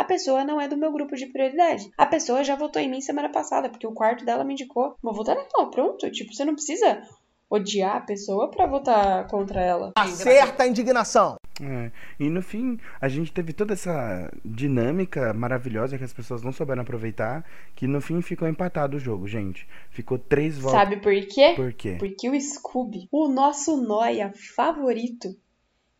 A 0.00 0.04
pessoa 0.04 0.46
não 0.46 0.58
é 0.58 0.66
do 0.66 0.78
meu 0.78 0.90
grupo 0.90 1.14
de 1.14 1.26
prioridade. 1.26 1.90
A 1.98 2.06
pessoa 2.06 2.42
já 2.42 2.56
votou 2.56 2.80
em 2.80 2.88
mim 2.88 3.02
semana 3.02 3.28
passada, 3.28 3.68
porque 3.68 3.86
o 3.86 3.92
quarto 3.92 4.24
dela 4.24 4.42
me 4.42 4.54
indicou. 4.54 4.96
Vou 5.02 5.12
votar 5.12 5.36
nela, 5.36 5.70
pronto. 5.70 6.10
Tipo, 6.10 6.32
você 6.32 6.42
não 6.42 6.54
precisa 6.54 7.02
odiar 7.50 7.96
a 7.96 8.00
pessoa 8.00 8.50
pra 8.50 8.66
votar 8.66 9.26
contra 9.26 9.60
ela. 9.60 9.92
Acerta 9.94 10.62
a 10.62 10.66
indignação. 10.66 11.36
É, 11.62 11.90
E 12.18 12.30
no 12.30 12.40
fim, 12.40 12.78
a 12.98 13.08
gente 13.08 13.30
teve 13.30 13.52
toda 13.52 13.74
essa 13.74 14.32
dinâmica 14.42 15.34
maravilhosa 15.34 15.98
que 15.98 16.04
as 16.04 16.14
pessoas 16.14 16.42
não 16.42 16.50
souberam 16.50 16.80
aproveitar, 16.80 17.44
que 17.76 17.86
no 17.86 18.00
fim 18.00 18.22
ficou 18.22 18.48
empatado 18.48 18.96
o 18.96 19.00
jogo, 19.00 19.28
gente. 19.28 19.68
Ficou 19.90 20.18
três 20.18 20.56
votos. 20.56 20.78
Sabe 20.80 20.96
por 20.96 21.12
quê? 21.26 21.52
Por 21.54 21.74
quê? 21.74 21.96
Porque 21.98 22.30
o 22.30 22.40
Scooby, 22.40 23.06
o 23.12 23.28
nosso 23.28 23.76
noia 23.76 24.32
favorito 24.56 25.28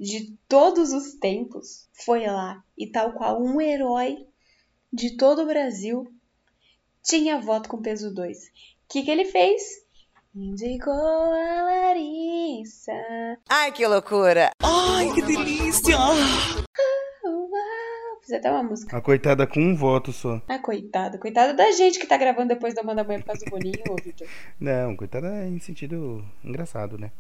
de 0.00 0.34
todos 0.48 0.94
os 0.94 1.12
tempos, 1.16 1.86
foi 1.92 2.26
lá 2.26 2.64
e 2.76 2.86
tal 2.86 3.12
qual 3.12 3.38
um 3.38 3.60
herói 3.60 4.26
de 4.90 5.14
todo 5.18 5.42
o 5.42 5.46
Brasil 5.46 6.10
tinha 7.04 7.38
voto 7.38 7.68
com 7.68 7.82
peso 7.82 8.12
2. 8.14 8.38
O 8.38 8.42
que, 8.88 9.02
que 9.02 9.10
ele 9.10 9.26
fez? 9.26 9.60
Indicou 10.34 10.92
a 10.94 11.62
Larissa. 11.64 12.92
Ai, 13.46 13.72
que 13.72 13.86
loucura! 13.86 14.50
Ai, 14.62 15.12
que 15.12 15.20
delícia! 15.20 15.96
Fiz 18.22 18.32
até 18.32 18.50
uma 18.50 18.62
música. 18.62 18.96
A 18.96 19.00
coitada 19.02 19.46
com 19.46 19.60
um 19.60 19.74
voto 19.74 20.12
só. 20.12 20.40
Ah, 20.48 20.58
coitada. 20.58 21.18
Coitada 21.18 21.52
da 21.52 21.72
gente 21.72 21.98
que 21.98 22.06
tá 22.06 22.16
gravando 22.16 22.48
depois 22.48 22.74
da 22.74 22.82
Manda 22.82 23.04
Banho 23.04 23.20
por 23.20 23.26
causa 23.26 23.44
do 23.44 23.50
Boninho, 23.50 23.82
ô 23.90 23.96
Vitor. 23.96 24.26
Não, 24.58 24.96
coitada 24.96 25.46
em 25.46 25.58
sentido 25.58 26.24
engraçado, 26.44 26.96
né? 26.96 27.10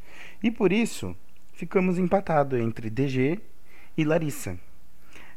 E 0.42 0.50
por 0.50 0.72
isso, 0.72 1.16
ficamos 1.52 1.98
empatados 1.98 2.60
entre 2.60 2.90
DG 2.90 3.40
e 3.96 4.04
Larissa. 4.04 4.58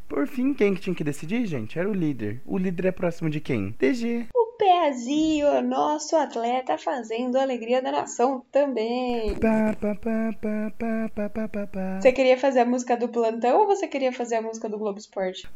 Por 0.08 0.28
fim, 0.28 0.54
quem 0.54 0.76
que 0.76 0.82
tinha 0.82 0.96
que 0.96 1.04
decidir, 1.04 1.46
gente? 1.46 1.80
Era 1.80 1.90
o 1.90 1.94
líder. 1.94 2.42
O 2.46 2.58
líder 2.58 2.86
é 2.86 2.92
próximo 2.92 3.30
de 3.30 3.40
quem? 3.40 3.76
DG. 3.80 4.28
O 4.36 4.44
Pezinho, 4.58 5.62
nosso 5.64 6.16
atleta, 6.16 6.78
fazendo 6.78 7.38
a 7.38 7.42
alegria 7.42 7.82
da 7.82 7.92
nação 7.92 8.46
também. 8.52 9.36
Você 12.00 12.12
queria 12.12 12.38
fazer 12.38 12.60
a 12.60 12.66
música 12.66 12.96
do 12.96 13.10
plantão 13.10 13.62
ou 13.62 13.66
você 13.66 13.88
queria 13.88 14.14
fazer 14.14 14.36
a 14.36 14.42
música 14.42 14.70
do 14.70 14.78
Globo 14.78 15.00
Esporte? 15.00 15.50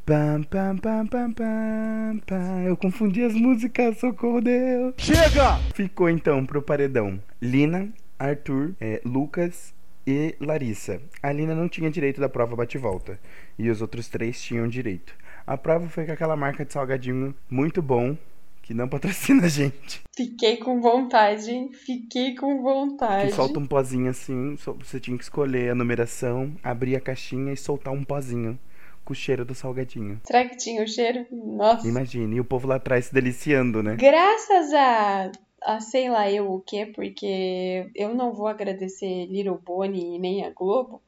Eu 2.65 2.77
confundi 2.77 3.23
as 3.23 3.33
músicas, 3.33 3.99
socorro 3.99 4.41
Deus. 4.41 4.95
Chega! 4.97 5.57
Ficou 5.75 6.09
então 6.09 6.45
pro 6.45 6.61
paredão 6.61 7.21
Lina, 7.39 7.93
Arthur, 8.17 8.73
é, 8.81 8.99
Lucas 9.05 9.76
e 10.07 10.35
Larissa. 10.39 11.01
A 11.21 11.33
Lina 11.33 11.53
não 11.53 11.67
tinha 11.67 11.91
direito 11.91 12.21
da 12.21 12.29
prova 12.29 12.55
bate-volta 12.55 13.19
e 13.59 13.69
os 13.69 13.81
outros 13.81 14.07
três 14.07 14.41
tinham 14.41 14.65
direito. 14.65 15.13
A 15.45 15.57
prova 15.57 15.89
foi 15.89 16.05
com 16.05 16.13
aquela 16.13 16.37
marca 16.37 16.63
de 16.63 16.71
salgadinho 16.71 17.35
muito 17.49 17.81
bom 17.81 18.17
que 18.61 18.73
não 18.73 18.87
patrocina 18.87 19.45
a 19.45 19.49
gente. 19.49 20.01
Fiquei 20.15 20.57
com 20.57 20.81
vontade, 20.81 21.51
hein? 21.51 21.71
Fiquei 21.73 22.35
com 22.35 22.61
vontade. 22.61 23.27
Que 23.27 23.33
solta 23.35 23.59
um 23.59 23.65
pozinho 23.65 24.09
assim, 24.09 24.55
você 24.55 24.99
tinha 24.99 25.17
que 25.17 25.23
escolher 25.23 25.71
a 25.71 25.75
numeração, 25.75 26.53
abrir 26.63 26.95
a 26.95 27.01
caixinha 27.01 27.53
e 27.53 27.57
soltar 27.57 27.93
um 27.93 28.03
pozinho 28.03 28.57
com 29.05 29.13
o 29.13 29.15
cheiro 29.15 29.45
do 29.45 29.55
salgadinho. 29.55 30.19
Será 30.25 30.45
que 30.45 30.57
tinha 30.57 30.83
o 30.83 30.87
cheiro? 30.87 31.25
Nossa. 31.31 31.87
Imagine, 31.87 32.35
e 32.35 32.39
o 32.41 32.45
povo 32.45 32.67
lá 32.67 32.75
atrás 32.75 33.05
se 33.05 33.13
deliciando, 33.13 33.81
né? 33.81 33.95
Graças 33.95 34.73
a, 34.73 35.31
a 35.67 35.81
sei 35.81 36.09
lá 36.09 36.31
eu 36.31 36.49
o 36.49 36.61
que, 36.61 36.85
porque 36.85 37.91
eu 37.93 38.15
não 38.15 38.33
vou 38.33 38.47
agradecer 38.47 39.25
Little 39.25 39.59
Bonnie 39.59 40.17
nem 40.17 40.45
a 40.45 40.49
Globo, 40.49 41.01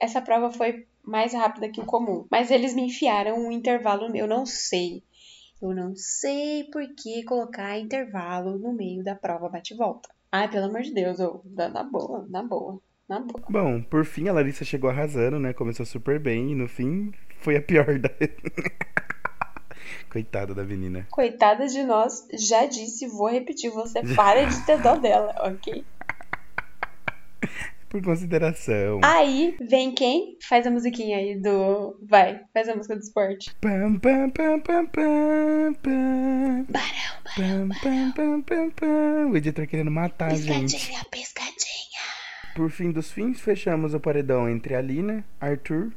essa 0.00 0.22
prova 0.22 0.50
foi 0.50 0.86
mais 1.04 1.34
rápida 1.34 1.68
que 1.68 1.80
o 1.80 1.84
comum. 1.84 2.26
Mas 2.30 2.50
eles 2.50 2.74
me 2.74 2.82
enfiaram 2.86 3.38
um 3.38 3.52
intervalo, 3.52 4.16
eu 4.16 4.26
não 4.26 4.46
sei. 4.46 5.02
Eu 5.60 5.74
não 5.74 5.94
sei 5.94 6.64
por 6.72 6.82
que 6.94 7.22
colocar 7.24 7.78
intervalo 7.78 8.58
no 8.58 8.72
meio 8.72 9.04
da 9.04 9.14
prova 9.14 9.48
bate-volta. 9.48 10.08
Ai, 10.32 10.48
pelo 10.50 10.66
amor 10.66 10.82
de 10.82 10.94
Deus, 10.94 11.18
eu, 11.18 11.42
na 11.44 11.82
boa, 11.82 12.26
na 12.30 12.42
boa, 12.42 12.80
na 13.08 13.20
boa. 13.20 13.44
Bom, 13.50 13.82
por 13.82 14.06
fim 14.06 14.28
a 14.28 14.32
Larissa 14.32 14.64
chegou 14.64 14.88
arrasando, 14.88 15.38
né? 15.38 15.52
Começou 15.52 15.84
super 15.84 16.18
bem 16.18 16.52
e 16.52 16.54
no 16.54 16.68
fim 16.68 17.12
foi 17.40 17.56
a 17.56 17.62
pior 17.62 17.98
da. 17.98 18.08
Coitada 20.10 20.54
da 20.54 20.64
menina. 20.64 21.06
Coitada 21.10 21.66
de 21.66 21.82
nós, 21.82 22.26
já 22.32 22.66
disse, 22.66 23.06
vou 23.06 23.28
repetir, 23.28 23.70
você 23.70 24.02
para 24.14 24.44
de 24.44 24.64
ter 24.64 24.80
dó 24.80 24.96
dela, 24.96 25.34
ok? 25.44 25.84
Por 27.88 28.02
consideração. 28.02 29.00
Aí 29.02 29.56
vem 29.60 29.92
quem? 29.92 30.36
Faz 30.46 30.66
a 30.66 30.70
musiquinha 30.70 31.16
aí 31.16 31.40
do. 31.40 31.98
Vai, 32.02 32.40
faz 32.52 32.68
a 32.68 32.76
música 32.76 32.94
do 32.94 33.00
esporte. 33.00 33.54
Pam, 33.62 33.98
pam, 33.98 34.28
pam, 34.28 34.60
pam, 34.60 34.86
pam, 34.86 35.74
pam. 35.82 36.66
Pam, 37.34 37.68
pam, 37.82 38.12
pam, 38.12 38.42
pam, 38.42 38.70
pam. 38.70 39.30
O 39.30 39.36
editor 39.38 39.66
querendo 39.66 39.90
matar 39.90 40.32
a 40.32 40.34
gente. 40.34 40.74
Piscadinha, 40.74 41.04
piscadinha. 41.10 41.78
Por 42.54 42.70
fim 42.70 42.90
dos 42.90 43.10
fins, 43.10 43.40
fechamos 43.40 43.94
o 43.94 44.00
paredão 44.00 44.46
entre 44.50 44.74
a 44.74 44.82
Lina, 44.82 45.24
Arthur 45.40 45.90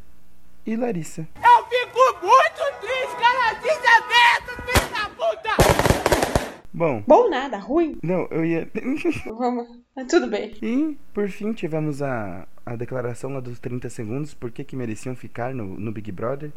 e 0.65 0.76
Larissa. 0.78 1.28
Eu 1.36 1.65
fico 1.65 2.00
muito 2.26 2.62
triste, 2.80 3.15
cara. 3.19 3.54
Desaberto, 3.56 4.62
filho 4.63 4.89
da 4.93 5.10
puta. 5.10 6.61
Bom. 6.73 7.03
Bom 7.05 7.29
nada, 7.29 7.57
ruim. 7.57 7.97
Não, 8.01 8.27
eu 8.31 8.45
ia. 8.45 8.69
Vamos. 9.25 9.67
Mas 9.95 10.07
tudo 10.07 10.27
bem. 10.27 10.53
E, 10.62 10.97
por 11.13 11.29
fim, 11.29 11.51
tivemos 11.53 12.01
a, 12.01 12.47
a 12.65 12.75
declaração 12.75 13.34
lá 13.34 13.39
dos 13.39 13.60
30 13.60 13.89
segundos, 13.89 14.34
por 14.34 14.51
que, 14.51 14.63
que 14.63 14.75
mereciam 14.75 15.15
ficar 15.15 15.53
no, 15.53 15.77
no 15.77 15.91
Big 15.91 16.12
Brother. 16.12 16.51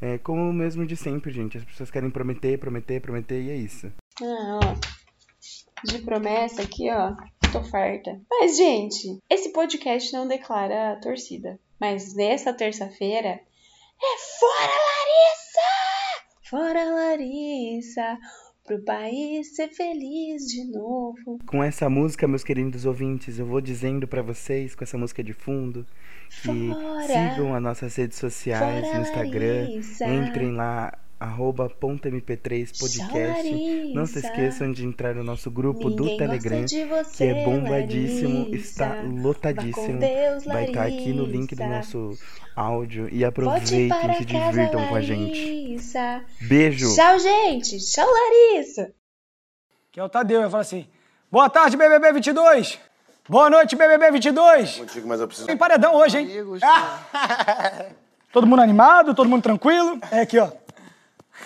É, 0.00 0.18
como 0.18 0.50
o 0.50 0.52
mesmo 0.52 0.84
de 0.84 0.96
sempre, 0.96 1.30
gente. 1.32 1.58
As 1.58 1.64
pessoas 1.64 1.90
querem 1.90 2.10
prometer, 2.10 2.58
prometer, 2.58 3.00
prometer, 3.00 3.40
e 3.40 3.50
é 3.50 3.54
isso. 3.54 3.92
Ah, 4.20 4.60
ó. 4.64 5.84
De 5.84 5.98
promessa 6.00 6.62
aqui, 6.62 6.90
ó. 6.90 7.14
Tô 7.52 7.62
farta. 7.64 8.20
Mas, 8.28 8.56
gente, 8.56 9.18
esse 9.30 9.52
podcast 9.52 10.12
não 10.12 10.26
declara 10.26 10.92
a 10.92 10.96
torcida. 10.96 11.58
Mas 11.78 12.14
nessa 12.14 12.52
terça-feira 12.52 13.28
é 13.28 14.18
fora 14.40 14.72
Larissa! 14.88 16.50
Fora 16.50 16.84
Larissa! 16.84 18.18
Pro 18.64 18.78
país 18.80 19.54
ser 19.54 19.68
feliz 19.68 20.46
de 20.46 20.64
novo. 20.70 21.38
Com 21.46 21.62
essa 21.62 21.88
música, 21.90 22.28
meus 22.28 22.44
queridos 22.44 22.84
ouvintes, 22.84 23.38
eu 23.38 23.46
vou 23.46 23.60
dizendo 23.60 24.06
pra 24.06 24.22
vocês, 24.22 24.74
com 24.74 24.84
essa 24.84 24.96
música 24.96 25.22
de 25.22 25.32
fundo, 25.32 25.86
que 26.42 26.68
Fora. 26.68 27.06
sigam 27.06 27.54
as 27.54 27.62
nossas 27.62 27.94
redes 27.96 28.18
sociais 28.18 28.86
Fora, 28.86 28.96
no 28.96 29.02
Instagram. 29.02 29.62
Larissa. 29.62 30.06
Entrem 30.06 30.52
lá, 30.52 30.98
arroba 31.22 31.70
ponto 31.70 32.08
.mp3 32.08 32.78
podcast. 32.78 33.52
Não 33.94 34.06
se 34.06 34.14
Larissa. 34.14 34.18
esqueçam 34.18 34.72
de 34.72 34.84
entrar 34.84 35.14
no 35.14 35.22
nosso 35.22 35.50
grupo 35.50 35.88
do 35.88 36.02
Ninguém 36.04 36.18
gosta 36.18 36.38
Telegram, 36.40 36.62
você, 36.62 37.16
que 37.16 37.24
é 37.24 37.44
bombadíssimo, 37.44 38.38
Larissa. 38.40 38.56
está 38.56 39.02
lotadíssimo. 39.02 39.98
Deus, 40.00 40.44
Vai 40.44 40.64
estar 40.64 40.82
aqui 40.82 41.12
no 41.12 41.24
link 41.24 41.54
do 41.54 41.64
nosso 41.64 42.18
áudio. 42.56 43.08
E 43.12 43.24
aproveitem, 43.24 43.88
para 43.88 44.14
se 44.14 44.24
casa, 44.24 44.50
divirtam 44.50 44.88
com 44.88 44.94
a 44.96 45.00
gente. 45.00 45.38
Larissa. 45.38 46.24
Beijo! 46.40 46.94
Tchau, 46.94 47.18
gente. 47.20 47.78
Tchau, 47.78 48.08
Larissa. 48.10 48.92
Que 49.92 50.00
é 50.00 50.04
o 50.04 50.08
Tadeu, 50.08 50.40
vai 50.40 50.50
falar 50.50 50.62
assim: 50.62 50.86
Boa 51.30 51.48
tarde, 51.48 51.76
BBB 51.76 52.12
22. 52.14 52.80
Boa 53.28 53.48
noite, 53.48 53.76
BBB 53.76 54.10
22. 54.10 54.78
Contigo, 54.78 55.06
mas 55.06 55.20
eu 55.20 55.28
preciso. 55.28 55.46
Tem 55.46 55.56
paredão 55.56 55.94
hoje, 55.94 56.18
hein? 56.18 56.28
Todo 58.32 58.46
mundo 58.46 58.62
animado, 58.62 59.14
todo 59.14 59.28
mundo 59.28 59.42
tranquilo. 59.42 60.00
É 60.10 60.20
aqui, 60.20 60.38
ó. 60.38 60.50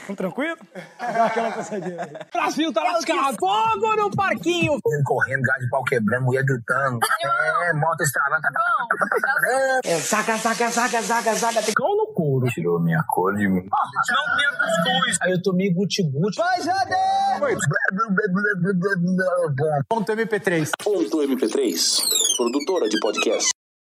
Tudo 0.06 0.16
tranquilo? 0.16 0.56
Dá 0.98 1.26
aquela 1.26 1.52
passadinha. 1.52 2.08
Brasil 2.32 2.72
tá 2.72 2.82
lascado. 2.82 3.36
Fogo 3.38 3.96
no 3.96 4.10
parquinho. 4.10 4.78
Correndo, 5.04 5.42
gás 5.42 5.60
de 5.60 5.68
pau 5.68 5.82
quebrando, 5.84 6.24
mulher 6.24 6.44
gritando. 6.44 6.98
É, 7.64 7.72
moto 7.72 8.00
estralando. 8.02 8.42
É, 9.84 9.98
saca, 9.98 10.36
saca, 10.38 10.70
saca, 10.70 11.02
saca, 11.02 11.34
saca. 11.34 11.62
Tem 11.62 11.74
cão 11.74 11.96
no 11.96 12.12
couro. 12.12 12.46
Tirou 12.48 12.80
minha 12.80 13.02
cor 13.08 13.34
de 13.34 13.48
mim. 13.48 13.66
Não 13.66 14.36
tinha 14.36 14.50
cuscuz. 14.50 15.18
Aí 15.22 15.32
eu 15.32 15.42
tomei 15.42 15.72
guti-guti. 15.72 16.36
Vai, 16.36 16.60
Ponto 19.88 20.12
MP3. 20.12 20.70
Ponto 20.82 21.18
MP3, 21.18 22.02
produtora 22.36 22.88
de 22.88 22.98
podcast. 23.00 23.55